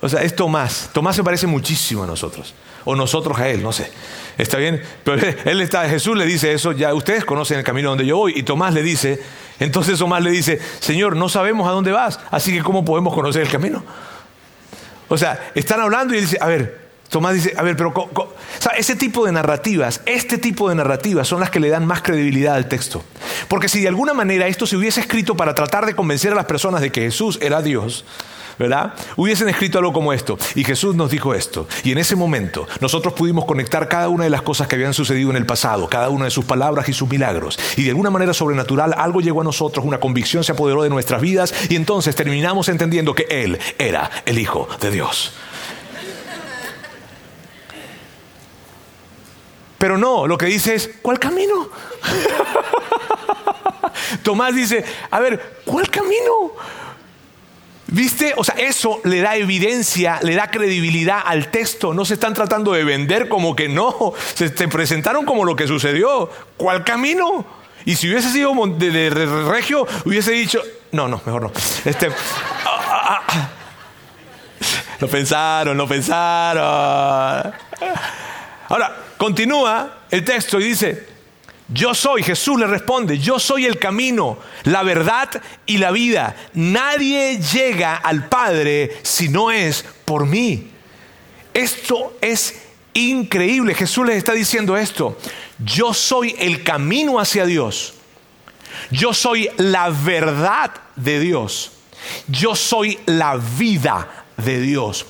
[0.00, 0.90] O sea, es Tomás.
[0.92, 2.54] Tomás se parece muchísimo a nosotros.
[2.84, 3.90] O nosotros a él, no sé.
[4.38, 4.80] Está bien.
[5.02, 8.34] Pero él está, Jesús le dice eso, ya ustedes conocen el camino donde yo voy.
[8.36, 9.20] Y Tomás le dice,
[9.58, 13.42] entonces Tomás le dice, Señor, no sabemos a dónde vas, así que ¿cómo podemos conocer
[13.42, 13.82] el camino?
[15.08, 17.94] O sea, están hablando y dice, a ver, Tomás dice, a ver, pero
[18.76, 22.54] ese tipo de narrativas, este tipo de narrativas son las que le dan más credibilidad
[22.54, 23.02] al texto.
[23.48, 26.44] Porque si de alguna manera esto se hubiese escrito para tratar de convencer a las
[26.44, 28.04] personas de que Jesús era Dios,
[28.58, 28.94] ¿verdad?
[29.16, 30.38] Hubiesen escrito algo como esto.
[30.54, 31.66] Y Jesús nos dijo esto.
[31.84, 35.30] Y en ese momento nosotros pudimos conectar cada una de las cosas que habían sucedido
[35.30, 37.58] en el pasado, cada una de sus palabras y sus milagros.
[37.76, 41.20] Y de alguna manera sobrenatural algo llegó a nosotros, una convicción se apoderó de nuestras
[41.20, 45.32] vidas y entonces terminamos entendiendo que Él era el Hijo de Dios.
[49.78, 51.68] Pero no, lo que dice es, ¿cuál camino?
[54.24, 56.52] Tomás dice, a ver, ¿cuál camino?
[57.90, 58.34] ¿Viste?
[58.36, 61.94] O sea, eso le da evidencia, le da credibilidad al texto.
[61.94, 64.12] No se están tratando de vender como que no.
[64.34, 66.30] Se presentaron como lo que sucedió.
[66.56, 67.46] ¿Cuál camino?
[67.86, 69.08] Y si hubiese sido de,
[69.48, 71.52] regio, hubiese dicho, no, no, mejor no.
[71.84, 72.12] Este, ah,
[72.66, 73.50] ah, ah.
[75.00, 77.54] Lo pensaron, lo pensaron.
[78.68, 81.06] Ahora, continúa el texto y dice,
[81.68, 85.28] yo soy, Jesús le responde, yo soy el camino, la verdad
[85.66, 86.34] y la vida.
[86.54, 90.70] Nadie llega al Padre si no es por mí.
[91.52, 92.62] Esto es
[92.94, 93.74] increíble.
[93.74, 95.18] Jesús les está diciendo esto.
[95.58, 97.94] Yo soy el camino hacia Dios.
[98.90, 101.72] Yo soy la verdad de Dios.
[102.28, 105.04] Yo soy la vida de Dios.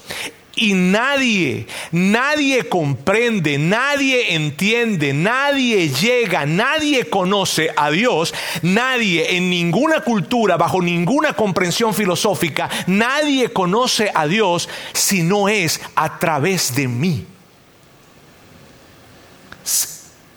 [0.60, 10.00] Y nadie, nadie comprende, nadie entiende, nadie llega, nadie conoce a Dios, nadie en ninguna
[10.00, 16.88] cultura, bajo ninguna comprensión filosófica, nadie conoce a Dios si no es a través de
[16.88, 17.24] mí.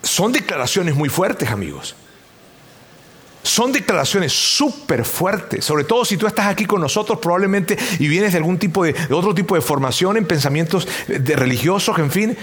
[0.03, 1.95] Son declaraciones muy fuertes, amigos.
[3.43, 8.33] Son declaraciones súper fuertes, sobre todo si tú estás aquí con nosotros probablemente y vienes
[8.33, 12.37] de algún tipo de, otro tipo de formación en pensamientos de religiosos, en fin.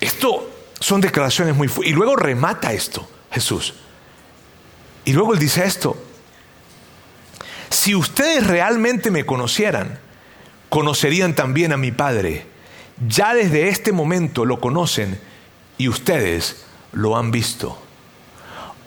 [0.00, 1.92] Esto son declaraciones muy fuertes.
[1.92, 3.74] Y luego remata esto Jesús.
[5.04, 5.96] Y luego él dice esto.
[7.68, 10.00] Si ustedes realmente me conocieran,
[10.68, 12.46] conocerían también a mi Padre.
[13.06, 15.20] Ya desde este momento lo conocen
[15.78, 17.80] y ustedes lo han visto.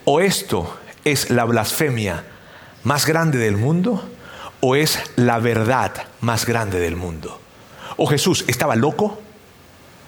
[0.06, 2.24] O esto es la blasfemia
[2.84, 4.10] más grande del mundo
[4.60, 7.40] o es la verdad más grande del mundo?
[7.98, 9.20] ¿O Jesús estaba loco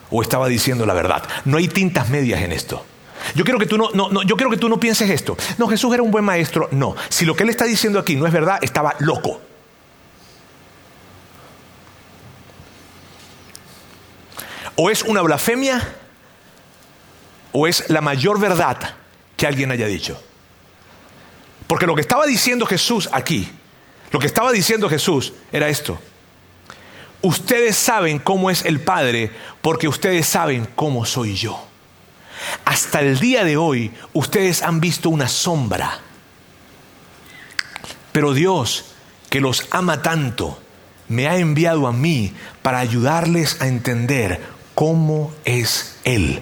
[0.10, 1.24] o estaba diciendo la verdad?
[1.46, 2.86] No hay tintas medias en esto.
[3.34, 5.36] Yo quiero, que tú no, no, yo quiero que tú no pienses esto.
[5.58, 6.70] No, Jesús era un buen maestro.
[6.72, 9.42] No, si lo que él está diciendo aquí no es verdad, estaba loco.
[14.76, 15.96] O es una blasfemia
[17.52, 18.78] o es la mayor verdad
[19.38, 20.22] que alguien haya dicho.
[21.68, 23.50] Porque lo que estaba diciendo Jesús aquí,
[24.12, 26.00] lo que estaba diciendo Jesús era esto.
[27.22, 31.60] Ustedes saben cómo es el Padre porque ustedes saben cómo soy yo.
[32.66, 36.00] Hasta el día de hoy ustedes han visto una sombra.
[38.12, 38.86] Pero Dios,
[39.30, 40.60] que los ama tanto,
[41.08, 44.42] me ha enviado a mí para ayudarles a entender
[44.74, 46.42] cómo es Él.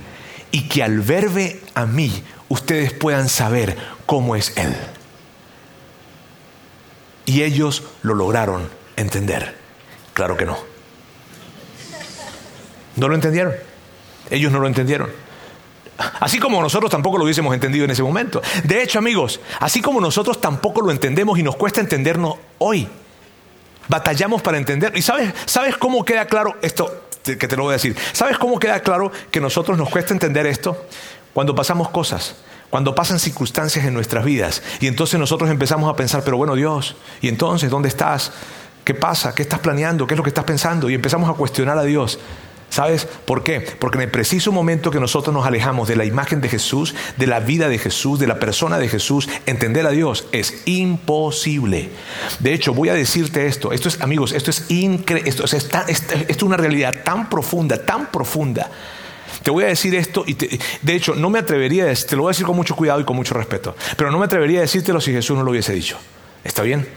[0.52, 4.76] Y que al verme a mí, ustedes puedan saber cómo es Él.
[7.26, 9.56] Y ellos lo lograron entender.
[10.14, 10.58] Claro que no.
[12.96, 13.54] No lo entendieron.
[14.30, 15.10] Ellos no lo entendieron.
[16.20, 18.42] Así como nosotros tampoco lo hubiésemos entendido en ese momento.
[18.64, 22.88] De hecho, amigos, así como nosotros tampoco lo entendemos y nos cuesta entendernos hoy.
[23.88, 24.96] Batallamos para entender.
[24.96, 27.08] ¿Y sabes, sabes cómo queda claro esto?
[27.24, 27.96] Que te lo voy a decir.
[28.12, 30.86] ¿Sabes cómo queda claro que nosotros nos cuesta entender esto?
[31.34, 32.36] Cuando pasamos cosas
[32.70, 36.96] cuando pasan circunstancias en nuestras vidas y entonces nosotros empezamos a pensar, pero bueno Dios,
[37.22, 38.32] ¿y entonces dónde estás?
[38.84, 39.34] ¿Qué pasa?
[39.34, 40.06] ¿Qué estás planeando?
[40.08, 40.90] ¿Qué es lo que estás pensando?
[40.90, 42.20] Y empezamos a cuestionar a Dios.
[42.74, 43.62] ¿Sabes por qué?
[43.62, 47.28] Porque en el preciso momento que nosotros nos alejamos de la imagen de Jesús, de
[47.28, 51.92] la vida de Jesús, de la persona de Jesús, entender a Dios es imposible.
[52.40, 56.44] De hecho, voy a decirte esto, esto es, amigos, esto es increíble, esto, esto es
[56.44, 58.72] una realidad tan profunda, tan profunda
[59.42, 62.30] te voy a decir esto y de hecho no me atrevería, a, te lo voy
[62.30, 65.02] a decir con mucho cuidado y con mucho respeto, pero no me atrevería a decírtelo
[65.02, 65.98] si Jesús no lo hubiese dicho.
[66.44, 66.88] ¿Está bien?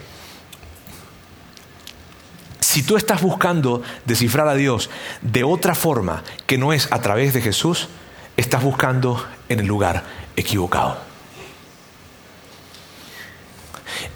[2.60, 4.90] Si tú estás buscando descifrar a Dios
[5.22, 7.88] de otra forma que no es a través de Jesús,
[8.36, 10.04] estás buscando en el lugar
[10.36, 10.98] equivocado.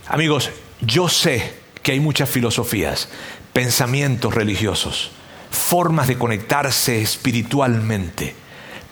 [0.09, 3.09] Amigos, yo sé que hay muchas filosofías,
[3.53, 5.13] pensamientos religiosos
[5.51, 8.35] formas de conectarse espiritualmente.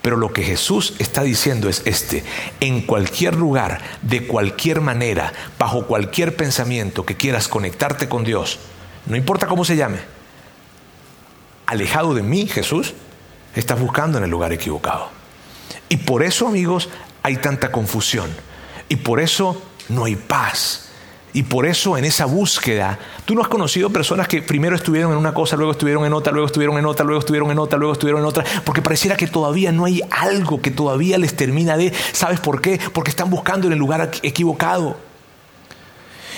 [0.02, 2.24] Pero lo que Jesús está diciendo es este,
[2.60, 8.58] en cualquier lugar, de cualquier manera, bajo cualquier pensamiento que quieras conectarte con Dios,
[9.06, 9.98] no importa cómo se llame,
[11.66, 12.94] alejado de mí, Jesús,
[13.54, 15.10] estás buscando en el lugar equivocado.
[15.88, 16.88] Y por eso, amigos,
[17.22, 18.30] hay tanta confusión.
[18.88, 20.87] Y por eso no hay paz.
[21.34, 25.18] Y por eso en esa búsqueda, tú no has conocido personas que primero estuvieron en
[25.18, 27.92] una cosa, luego estuvieron en otra, luego estuvieron en otra, luego estuvieron en otra, luego
[27.92, 31.92] estuvieron en otra, porque pareciera que todavía no hay algo que todavía les termina de,
[32.12, 32.80] ¿sabes por qué?
[32.94, 34.96] Porque están buscando en el lugar equivocado.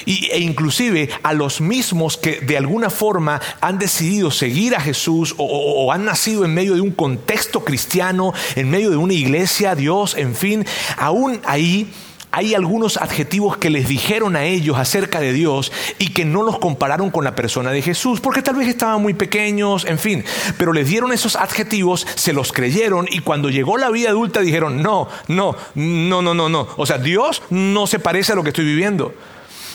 [0.06, 5.34] Y, e inclusive a los mismos que de alguna forma han decidido seguir a Jesús
[5.36, 9.74] o, o, han nacido en medio de un contexto cristiano, en medio de una iglesia,
[9.74, 11.92] Dios, en fin, aún ahí
[12.32, 16.58] hay algunos adjetivos que les dijeron a ellos acerca de Dios y que no los
[16.58, 20.24] compararon con la persona de Jesús, porque tal vez estaban muy pequeños, en fin,
[20.56, 24.82] pero les dieron esos adjetivos, se los creyeron y cuando llegó la vida adulta dijeron,
[24.82, 28.50] no, no, no, no, no, no, o sea, Dios no se parece a lo que
[28.50, 29.14] estoy viviendo.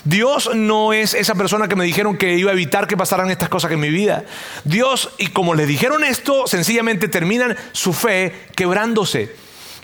[0.06, 3.50] Dios no es esa persona que me dijeron que iba a evitar que pasaran estas
[3.50, 4.24] cosas en mi vida.
[4.64, 9.36] Dios, y como les dijeron esto, sencillamente terminan su fe quebrándose.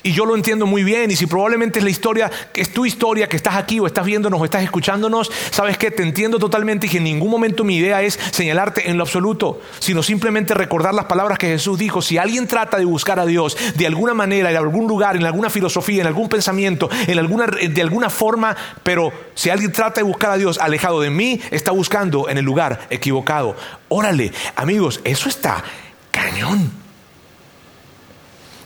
[0.03, 1.11] Y yo lo entiendo muy bien.
[1.11, 4.41] Y si probablemente es la historia, es tu historia, que estás aquí o estás viéndonos
[4.41, 8.01] o estás escuchándonos, sabes que te entiendo totalmente y que en ningún momento mi idea
[8.01, 12.01] es señalarte en lo absoluto, sino simplemente recordar las palabras que Jesús dijo.
[12.01, 15.49] Si alguien trata de buscar a Dios de alguna manera, en algún lugar, en alguna
[15.49, 20.31] filosofía, en algún pensamiento, en alguna, de alguna forma, pero si alguien trata de buscar
[20.31, 23.55] a Dios alejado de mí, está buscando en el lugar equivocado.
[23.89, 25.63] Órale, amigos, eso está
[26.09, 26.71] cañón.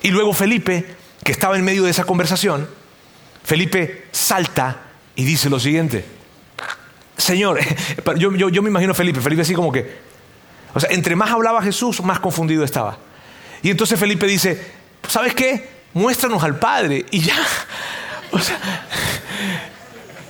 [0.02, 0.86] Y luego Felipe
[1.26, 2.70] que estaba en medio de esa conversación,
[3.44, 4.84] Felipe salta
[5.16, 6.06] y dice lo siguiente.
[7.18, 7.60] Señor,
[8.16, 10.02] yo, me imagino Felipe, Felipe así como que,
[10.76, 13.00] o sea, entre más hablaba Jesús, más confundido estaba.
[13.64, 14.72] Y entonces Felipe dice,
[15.08, 15.68] ¿sabes qué?
[15.96, 17.36] Muéstranos al Padre y ya.
[18.32, 18.60] O sea,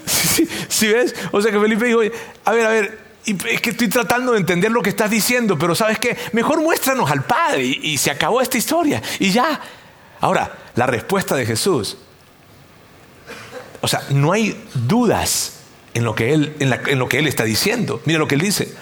[0.69, 1.15] si ves?
[1.31, 2.01] O sea que Felipe dijo,
[2.43, 5.73] a ver, a ver, es que estoy tratando de entender lo que estás diciendo, pero
[5.73, 6.15] ¿sabes qué?
[6.34, 9.60] Mejor muéstranos al Padre y se acabó esta historia y ya.
[10.21, 11.97] Ahora, la respuesta de Jesús,
[13.81, 15.59] o sea, no hay dudas
[15.93, 18.01] en lo que él, en, lo que él está diciendo.
[18.05, 18.73] Mira lo que él dice.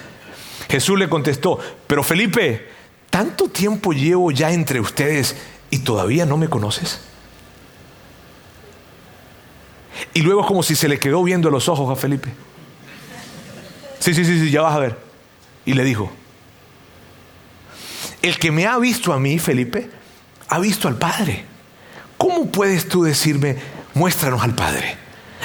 [0.68, 2.68] Jesús le contestó, pero Felipe,
[3.10, 5.36] ¿tanto tiempo llevo ya entre ustedes
[5.70, 7.00] y todavía no me conoces?
[10.12, 12.32] Y luego es como si se le quedó viendo los ojos a Felipe.
[14.00, 14.98] Sí, sí, sí, sí, ya vas a ver.
[15.64, 16.10] Y le dijo,
[18.22, 19.90] el que me ha visto a mí, Felipe,
[20.48, 21.44] ha visto al Padre.
[22.18, 23.56] ¿Cómo puedes tú decirme,
[23.94, 24.96] muéstranos al Padre?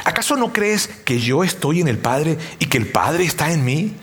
[0.03, 3.65] ¿Acaso no crees que yo estoy en el Padre y que el Padre está en
[3.65, 3.95] mí?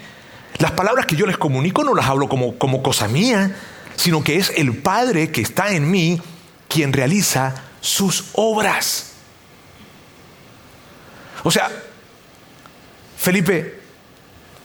[0.58, 3.56] Las palabras que yo les comunico no las hablo como, como cosa mía,
[3.96, 6.20] sino que es el Padre que está en mí
[6.68, 9.12] quien realiza sus obras.
[11.42, 11.70] O sea,
[13.16, 13.80] Felipe,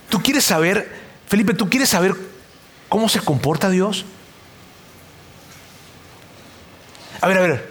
[0.10, 0.92] ¿tú quieres saber,
[1.28, 2.16] Felipe, tú quieres saber
[2.90, 4.06] cómo se comporta Dios?
[7.22, 7.71] A ver, a ver.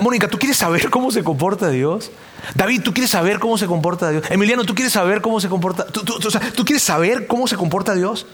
[0.00, 2.12] Mónica, ¿tú quieres saber cómo se comporta Dios?
[2.54, 4.24] David, ¿tú quieres saber cómo se comporta Dios?
[4.30, 5.86] Emiliano, ¿tú quieres saber cómo se comporta?
[5.86, 8.26] ¿Tú, ¿tú quieres saber cómo se comporta Dios?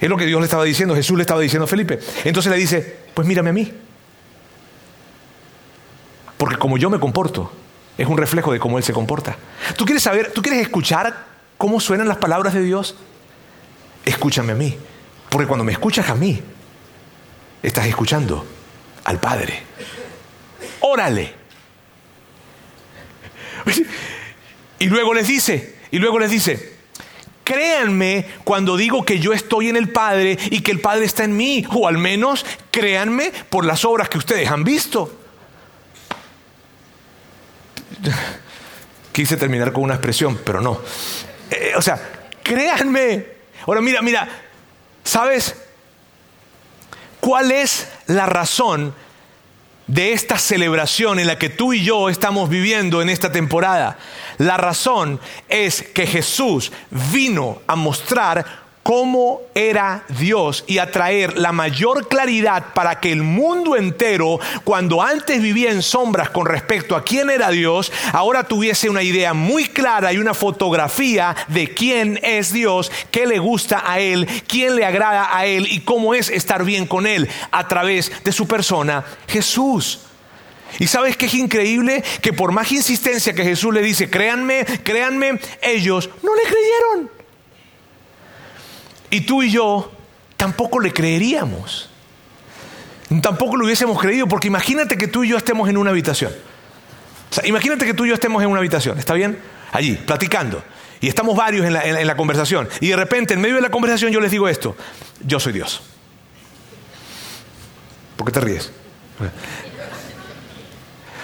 [0.00, 2.00] Es lo que Dios le estaba diciendo, Jesús le estaba diciendo a Felipe.
[2.24, 3.72] Entonces le dice, pues mírame a mí.
[6.36, 7.52] Porque como yo me comporto,
[7.96, 9.36] es un reflejo de cómo Él se comporta.
[9.76, 11.26] ¿Tú quieres saber, tú quieres escuchar
[11.58, 12.96] cómo suenan las palabras de Dios?
[14.04, 14.76] Escúchame a mí.
[15.28, 16.42] Porque cuando me escuchas a mí,
[17.62, 18.44] estás escuchando
[19.10, 19.62] al Padre.
[20.80, 21.34] Órale.
[24.78, 26.78] Y luego les dice, y luego les dice,
[27.44, 31.36] créanme cuando digo que yo estoy en el Padre y que el Padre está en
[31.36, 35.18] mí, o al menos créanme por las obras que ustedes han visto.
[39.12, 40.80] Quise terminar con una expresión, pero no.
[41.50, 42.00] Eh, o sea,
[42.42, 43.26] créanme.
[43.66, 44.26] Ahora mira, mira,
[45.04, 45.54] ¿sabes?
[47.20, 48.94] ¿Cuál es la razón
[49.86, 53.98] de esta celebración en la que tú y yo estamos viviendo en esta temporada?
[54.38, 56.72] La razón es que Jesús
[57.12, 63.22] vino a mostrar cómo era Dios y a traer la mayor claridad para que el
[63.22, 68.90] mundo entero, cuando antes vivía en sombras con respecto a quién era Dios, ahora tuviese
[68.90, 74.00] una idea muy clara y una fotografía de quién es Dios, qué le gusta a
[74.00, 78.10] Él, quién le agrada a Él y cómo es estar bien con Él a través
[78.24, 80.00] de su persona, Jesús.
[80.80, 85.38] Y sabes que es increíble que por más insistencia que Jesús le dice, créanme, créanme,
[85.62, 87.19] ellos no le creyeron.
[89.10, 89.90] Y tú y yo
[90.36, 91.90] tampoco le creeríamos.
[93.22, 96.32] Tampoco lo hubiésemos creído, porque imagínate que tú y yo estemos en una habitación.
[97.44, 99.38] imagínate que tú y yo estemos en una habitación, ¿está bien?
[99.72, 100.62] Allí, platicando.
[101.00, 102.68] Y estamos varios en la, conversación.
[102.80, 104.76] Y de repente, en medio de la conversación, yo les digo esto:
[105.24, 105.80] Yo soy Dios.
[108.16, 108.70] ¿Por qué te ríes?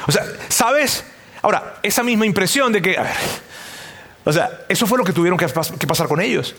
[0.06, 1.04] O sea, ¿sabes?
[1.42, 2.96] Ahora, esa misma impresión de que,
[4.24, 6.54] o sea, eso fue lo que tuvieron que, pasar con ellos.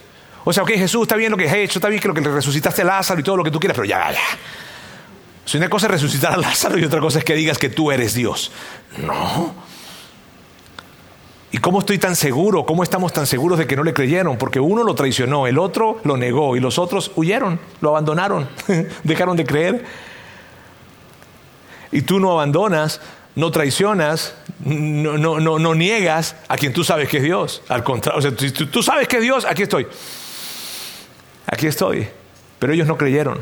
[0.49, 2.21] O sea, ok, Jesús, está bien lo que has hecho, está bien que lo que
[2.21, 4.19] le resucitaste a Lázaro y todo lo que tú quieras, pero ya, ya.
[5.43, 7.91] Si una cosa es resucitar a Lázaro y otra cosa es que digas que tú
[7.91, 8.53] eres Dios.
[9.05, 9.53] No.
[11.51, 12.65] ¿Y cómo estoy tan seguro?
[12.65, 14.37] ¿Cómo estamos tan seguros de que no le creyeron?
[14.37, 18.47] Porque uno lo traicionó, el otro lo negó y los otros huyeron, lo abandonaron,
[19.03, 19.83] dejaron de creer.
[21.91, 23.01] Y tú no abandonas
[23.35, 27.61] no traicionas, no, no, no, no, niegas a quien tú sabes que es Dios.
[27.67, 29.85] Al contrario, o sea, tú, tú sabes que es Dios, aquí estoy.
[31.47, 32.07] Aquí estoy.
[32.59, 33.41] Pero ellos no creyeron.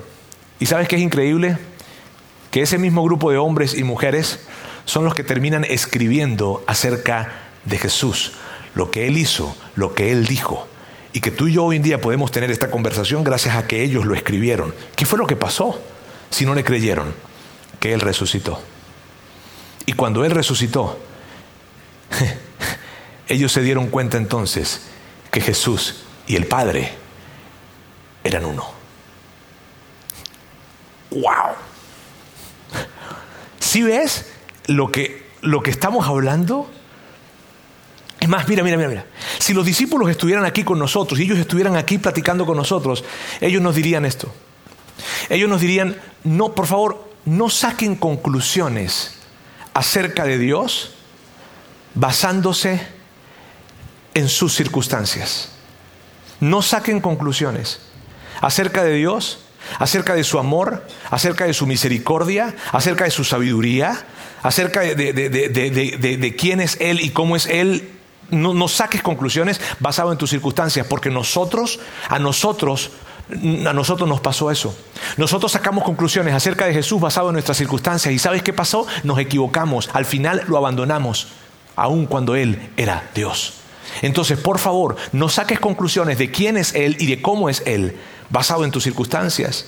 [0.59, 1.57] ¿Y sabes qué es increíble?
[2.51, 4.39] Que ese mismo grupo de hombres y mujeres
[4.85, 7.31] son los que terminan escribiendo acerca
[7.65, 8.33] de Jesús,
[8.75, 10.67] lo que Él hizo, lo que Él dijo.
[11.11, 13.83] Y que tú y yo hoy en día podemos tener esta conversación gracias a que
[13.83, 14.73] ellos lo escribieron.
[14.95, 15.81] ¿Qué fue lo que pasó
[16.29, 17.13] si no le creyeron?
[17.79, 18.61] Que Él resucitó.
[19.85, 20.99] Y cuando Él resucitó,
[23.27, 24.81] ellos se dieron cuenta entonces
[25.31, 27.04] que Jesús y el Padre
[28.25, 28.65] eran uno.
[31.11, 31.55] ¡Wow!
[33.59, 34.25] Si ves
[34.65, 36.69] lo que, lo que estamos hablando?
[38.19, 39.05] Es más, mira, mira, mira, mira.
[39.37, 43.03] Si los discípulos estuvieran aquí con nosotros y ellos estuvieran aquí platicando con nosotros,
[43.39, 44.33] ellos nos dirían esto.
[45.29, 49.19] Ellos nos dirían, no, por favor, no saquen conclusiones
[49.75, 50.95] acerca de Dios
[51.93, 52.87] basándose
[54.15, 55.51] en sus circunstancias.
[56.39, 57.84] No saquen conclusiones
[58.41, 59.39] acerca de Dios,
[59.79, 64.05] acerca de su amor, acerca de su misericordia, acerca de su sabiduría,
[64.43, 67.91] acerca de, quién es Él y cómo es Él.
[68.31, 71.79] No, no saques conclusiones basado en tus circunstancias, porque nosotros,
[72.09, 72.91] a nosotros,
[73.31, 74.75] a nosotros nos pasó eso.
[75.17, 78.13] Nosotros sacamos conclusiones acerca de Jesús basado en nuestras circunstancias.
[78.13, 78.87] ¿Y sabes qué pasó?
[79.03, 79.89] Nos equivocamos.
[79.93, 81.27] Al final lo abandonamos,
[81.75, 83.53] aun cuando Él era Dios.
[84.01, 87.95] Entonces, por favor, no saques conclusiones de quién es Él y de cómo es Él
[88.29, 89.65] basado en tus circunstancias.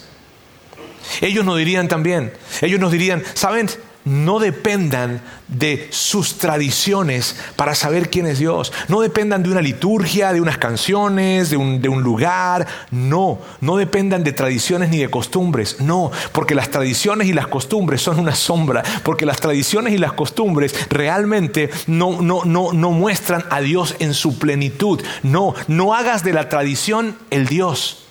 [1.22, 3.70] Ellos nos dirían también, ellos nos dirían, ¿saben?
[4.08, 8.72] no dependan de sus tradiciones para saber quién es Dios.
[8.88, 12.66] No dependan de una liturgia, de unas canciones, de un, lugar.
[12.89, 15.82] No, no dependan de tradiciones ni de costumbres.
[15.82, 18.84] No, porque las tradiciones y las costumbres son una sombra.
[19.03, 24.14] Porque las tradiciones y las costumbres realmente no, no, no, no muestran a Dios en
[24.14, 25.01] su plenitud.
[25.24, 28.07] No, no hagas de la tradición el Dios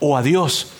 [0.00, 0.72] o a Dios.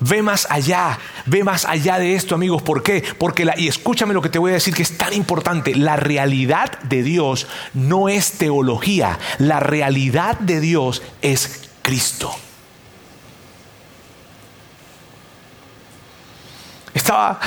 [0.00, 2.62] Ve más allá, ve más allá de esto, amigos.
[2.62, 3.04] ¿Por qué?
[3.18, 5.96] Porque, la, y escúchame lo que te voy a decir que es tan importante, la
[5.96, 12.34] realidad de Dios no es teología, la realidad de Dios es Cristo.
[16.94, 17.38] Estaba,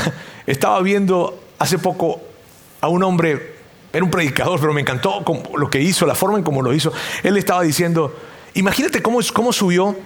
[0.46, 2.22] estaba viendo hace poco
[2.82, 3.56] a un hombre,
[3.92, 5.24] era un predicador, pero me encantó
[5.56, 6.94] lo que hizo, la forma en cómo lo hizo.
[7.24, 8.16] Él estaba diciendo,
[8.54, 9.98] imagínate cómo, cómo subió,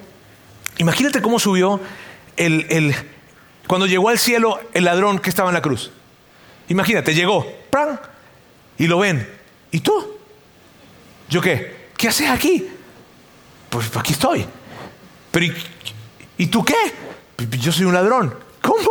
[0.78, 1.80] imagínate cómo subió
[2.36, 2.96] el,
[3.68, 5.92] cuando llegó al cielo el ladrón que estaba en la cruz.
[6.70, 8.00] Imagínate, llegó, ¡pran!
[8.78, 9.28] y lo ven.
[9.72, 10.18] ¿Y tú?
[11.30, 11.90] ¿Yo qué?
[11.98, 12.68] ¿Qué haces aquí?
[13.70, 14.46] Pues aquí estoy.
[15.32, 15.54] Pero
[16.38, 16.76] ¿y, tú qué?
[17.60, 18.36] Yo soy un ladrón.
[18.62, 18.90] ¿Cómo?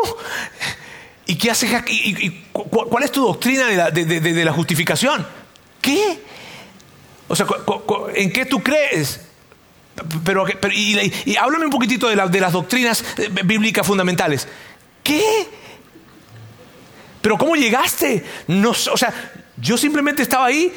[1.27, 2.15] ¿Y qué haces aquí?
[2.19, 5.27] ¿Y, cuál es tu doctrina de la, de la justificación?
[5.81, 6.21] ¿Qué?
[7.29, 7.47] O sea,
[8.15, 9.21] ¿en qué tú crees?
[10.25, 14.47] Pero, y, háblame un poquitito de, las doctrinas eh, bíblicas fundamentales.
[15.03, 15.49] ¿Qué?
[17.23, 18.25] ¿Pero cómo llegaste?
[18.47, 19.13] No, o sea,
[19.57, 20.73] yo simplemente estaba ahí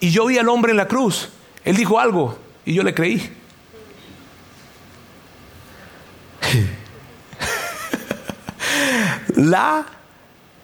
[0.00, 1.28] y yo vi al hombre en la cruz.
[1.64, 3.32] Él dijo algo y yo le creí.
[9.36, 9.86] la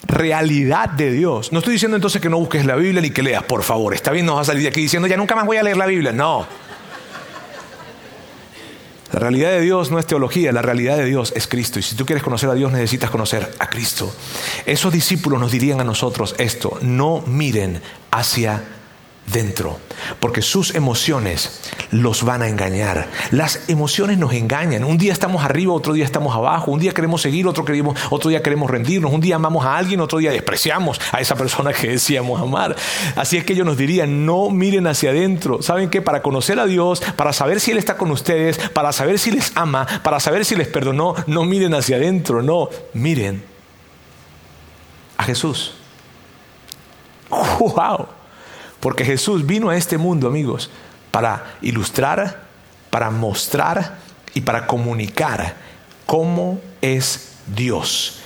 [0.07, 1.53] realidad de Dios.
[1.53, 3.95] No estoy diciendo entonces que no busques la Biblia ni que leas, por favor.
[3.95, 5.77] Está bien, no vas a salir de aquí diciendo, ya nunca más voy a leer
[5.77, 6.13] la Biblia.
[6.13, 6.47] No.
[9.13, 11.79] La realidad de Dios no es teología, la realidad de Dios es Cristo.
[11.79, 14.13] Y si tú quieres conocer a Dios, necesitas conocer a Cristo.
[14.65, 18.65] Esos discípulos nos dirían a nosotros esto, no miren hacia
[19.27, 19.79] dentro,
[20.21, 21.61] porque sus emociones
[21.91, 23.09] los van a engañar.
[23.31, 24.85] Las emociones nos engañan.
[24.85, 26.71] Un día estamos arriba, otro día estamos abajo.
[26.71, 29.13] Un día queremos seguir, otro, queremos, otro día queremos rendirnos.
[29.13, 32.77] Un día amamos a alguien, otro día despreciamos a esa persona que decíamos amar.
[33.17, 35.63] Así es que ellos nos dirían, no miren hacia adentro.
[35.63, 36.03] ¿Saben qué?
[36.03, 39.53] Para conocer a Dios, para saber si Él está con ustedes, para saber si les
[39.55, 43.45] ama, para saber si les perdonó, no miren hacia adentro, no, miren
[45.17, 45.75] a Jesús.
[47.31, 48.22] ¡Wow!
[48.83, 50.69] Porque Jesús vino a este mundo, amigos,
[51.13, 52.43] para ilustrar,
[52.91, 53.99] para mostrar
[54.35, 55.55] y para comunicar
[56.05, 58.19] cómo es Dios.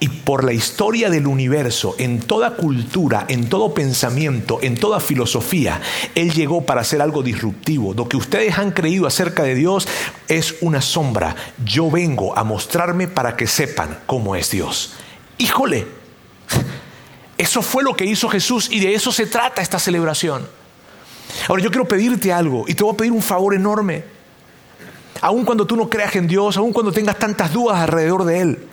[0.00, 5.80] y por la historia del universo, en toda cultura, en todo pensamiento, en toda filosofía,
[6.16, 7.94] Él llegó para hacer algo disruptivo.
[7.94, 9.86] Lo que ustedes han creído acerca de Dios
[10.26, 11.36] es una sombra.
[11.64, 14.94] Yo vengo a mostrarme para que sepan cómo es Dios.
[15.38, 15.86] Híjole,
[17.42, 20.46] eso fue lo que hizo Jesús y de eso se trata esta celebración.
[21.48, 24.04] Ahora yo quiero pedirte algo y te voy a pedir un favor enorme.
[25.20, 28.68] Aun cuando tú no creas en Dios, aun cuando tengas tantas dudas alrededor de Él,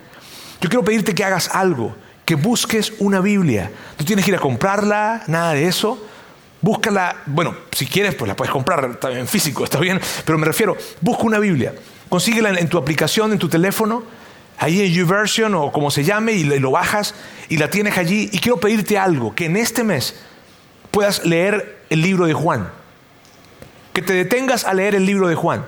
[0.61, 1.95] yo quiero pedirte que hagas algo,
[2.25, 3.71] que busques una Biblia.
[3.97, 6.05] No tienes que ir a comprarla, nada de eso.
[6.61, 10.77] Búscala, bueno, si quieres, pues la puedes comprar en físico, está bien, pero me refiero,
[11.01, 11.73] busca una Biblia,
[12.07, 14.03] consíguela en tu aplicación, en tu teléfono,
[14.59, 17.15] ahí en YouVersion o como se llame, y lo bajas
[17.47, 18.29] y la tienes allí.
[18.31, 20.15] Y quiero pedirte algo, que en este mes
[20.91, 22.69] puedas leer el libro de Juan,
[23.93, 25.65] que te detengas a leer el libro de Juan.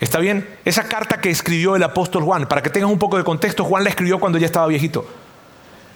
[0.00, 0.46] ¿Está bien?
[0.64, 3.84] Esa carta que escribió el apóstol Juan, para que tengas un poco de contexto, Juan
[3.84, 5.06] la escribió cuando ya estaba viejito.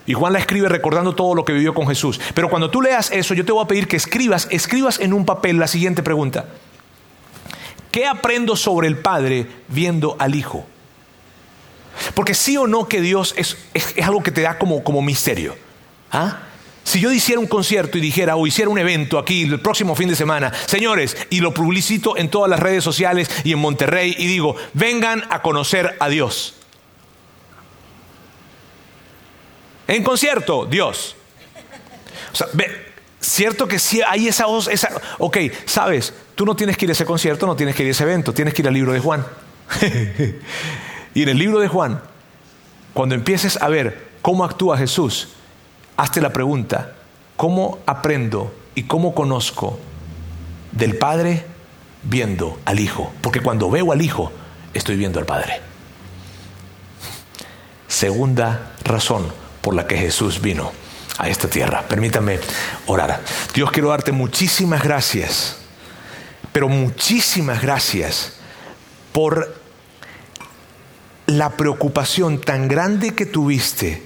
[0.07, 2.19] Y Juan la escribe recordando todo lo que vivió con Jesús.
[2.33, 5.27] Pero cuando tú leas eso, yo te voy a pedir que escribas, escribas en un
[5.27, 6.47] papel la siguiente pregunta.
[7.91, 10.67] ¿Qué aprendo sobre el Padre viendo al Hijo?
[12.15, 13.57] Porque sí o no que Dios es,
[14.03, 15.57] algo que te da como, como misterio.
[16.11, 16.41] ¿Ah?
[16.89, 20.09] Si yo hiciera un concierto y dijera o hiciera un evento aquí el próximo fin
[20.09, 24.27] de semana, señores, y lo publicito en todas las redes sociales y en Monterrey y
[24.27, 26.55] digo, vengan a conocer a Dios.
[29.87, 31.15] En concierto, Dios.
[32.33, 32.47] O sea,
[33.21, 35.37] cierto que sí hay esa voz, esa, ok,
[35.67, 38.05] sabes, tú no tienes que ir a ese concierto, no tienes que ir a ese
[38.05, 39.27] evento, tienes que ir al libro de Juan.
[41.15, 42.01] y en el libro de Juan,
[42.95, 45.29] cuando empieces a ver cómo actúa Jesús,
[45.97, 46.95] hazte la pregunta,
[47.37, 49.79] ¿cómo aprendo y cómo conozco
[50.73, 51.45] del Padre
[52.03, 53.13] viendo al Hijo?
[53.21, 54.33] Porque cuando veo al Hijo,
[54.75, 55.61] estoy viendo al Padre.
[57.87, 60.73] Segunda razón por la que Jesús vino
[61.19, 61.83] a esta tierra.
[61.89, 62.39] Permítame
[62.87, 63.21] orar.
[63.55, 65.59] Dios, quiero darte muchísimas gracias,
[66.53, 68.35] pero muchísimas gracias
[69.13, 69.58] por
[71.29, 74.03] la preocupación tan grande que tuviste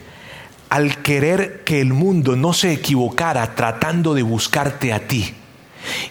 [0.71, 5.33] al querer que el mundo no se equivocara tratando de buscarte a ti.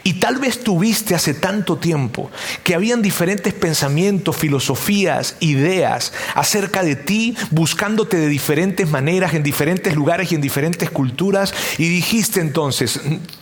[0.04, 2.32] Y tal vez tuviste hace tanto tiempo
[2.64, 9.96] que habían diferentes pensamientos, filosofías, ideas acerca de ti, buscándote de diferentes maneras, en diferentes
[9.96, 11.54] lugares y en diferentes culturas.
[11.78, 13.00] Y dijiste entonces,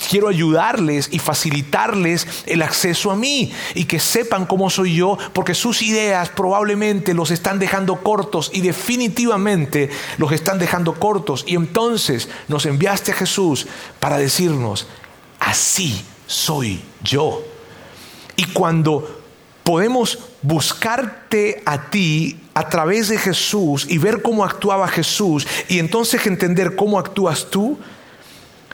[0.10, 5.54] quiero ayudarles y facilitarles el acceso a mí y que sepan cómo soy yo, porque
[5.54, 11.44] sus ideas probablemente los están dejando cortos y definitivamente los están dejando cortos.
[11.48, 13.68] Y entonces nos enviaste a Jesús
[14.00, 14.88] para decirnos,
[15.40, 17.44] así soy yo.
[18.36, 19.24] Y cuando
[19.64, 26.26] podemos buscarte a ti a través de Jesús y ver cómo actuaba Jesús y entonces
[26.28, 27.80] entender cómo actúas tú,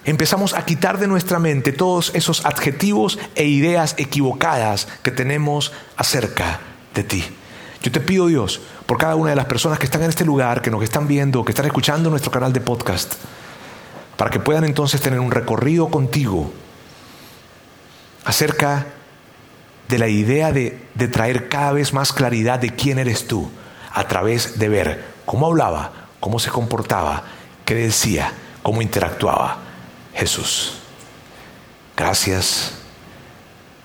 [0.03, 6.59] empezamos a quitar de nuestra mente todos esos adjetivos e ideas equivocadas que tenemos acerca
[6.93, 7.23] de ti.
[7.81, 10.61] Yo te pido Dios por cada una de las personas que están en este lugar,
[10.61, 13.13] que nos están viendo, que están escuchando nuestro canal de podcast,
[14.17, 16.51] para que puedan entonces tener un recorrido contigo
[18.25, 18.87] acerca
[19.87, 20.79] de la idea de,
[21.11, 23.49] traer cada vez más claridad de quién eres tú
[23.93, 27.23] a través de ver cómo hablaba, cómo se comportaba,
[27.63, 29.59] qué decía, cómo interactuaba
[30.13, 30.73] Jesús.
[31.95, 32.73] Gracias,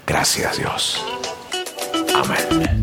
[0.07, 1.05] gracias Dios.
[2.15, 2.81] Amén.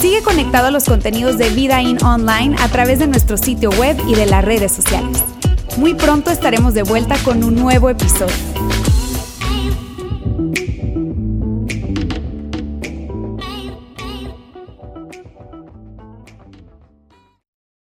[0.00, 3.98] Sigue conectado a los contenidos de Vida In Online a través de nuestro sitio web
[4.06, 5.24] y de las redes sociales.
[5.76, 8.87] Muy pronto estaremos de vuelta con un nuevo episodio.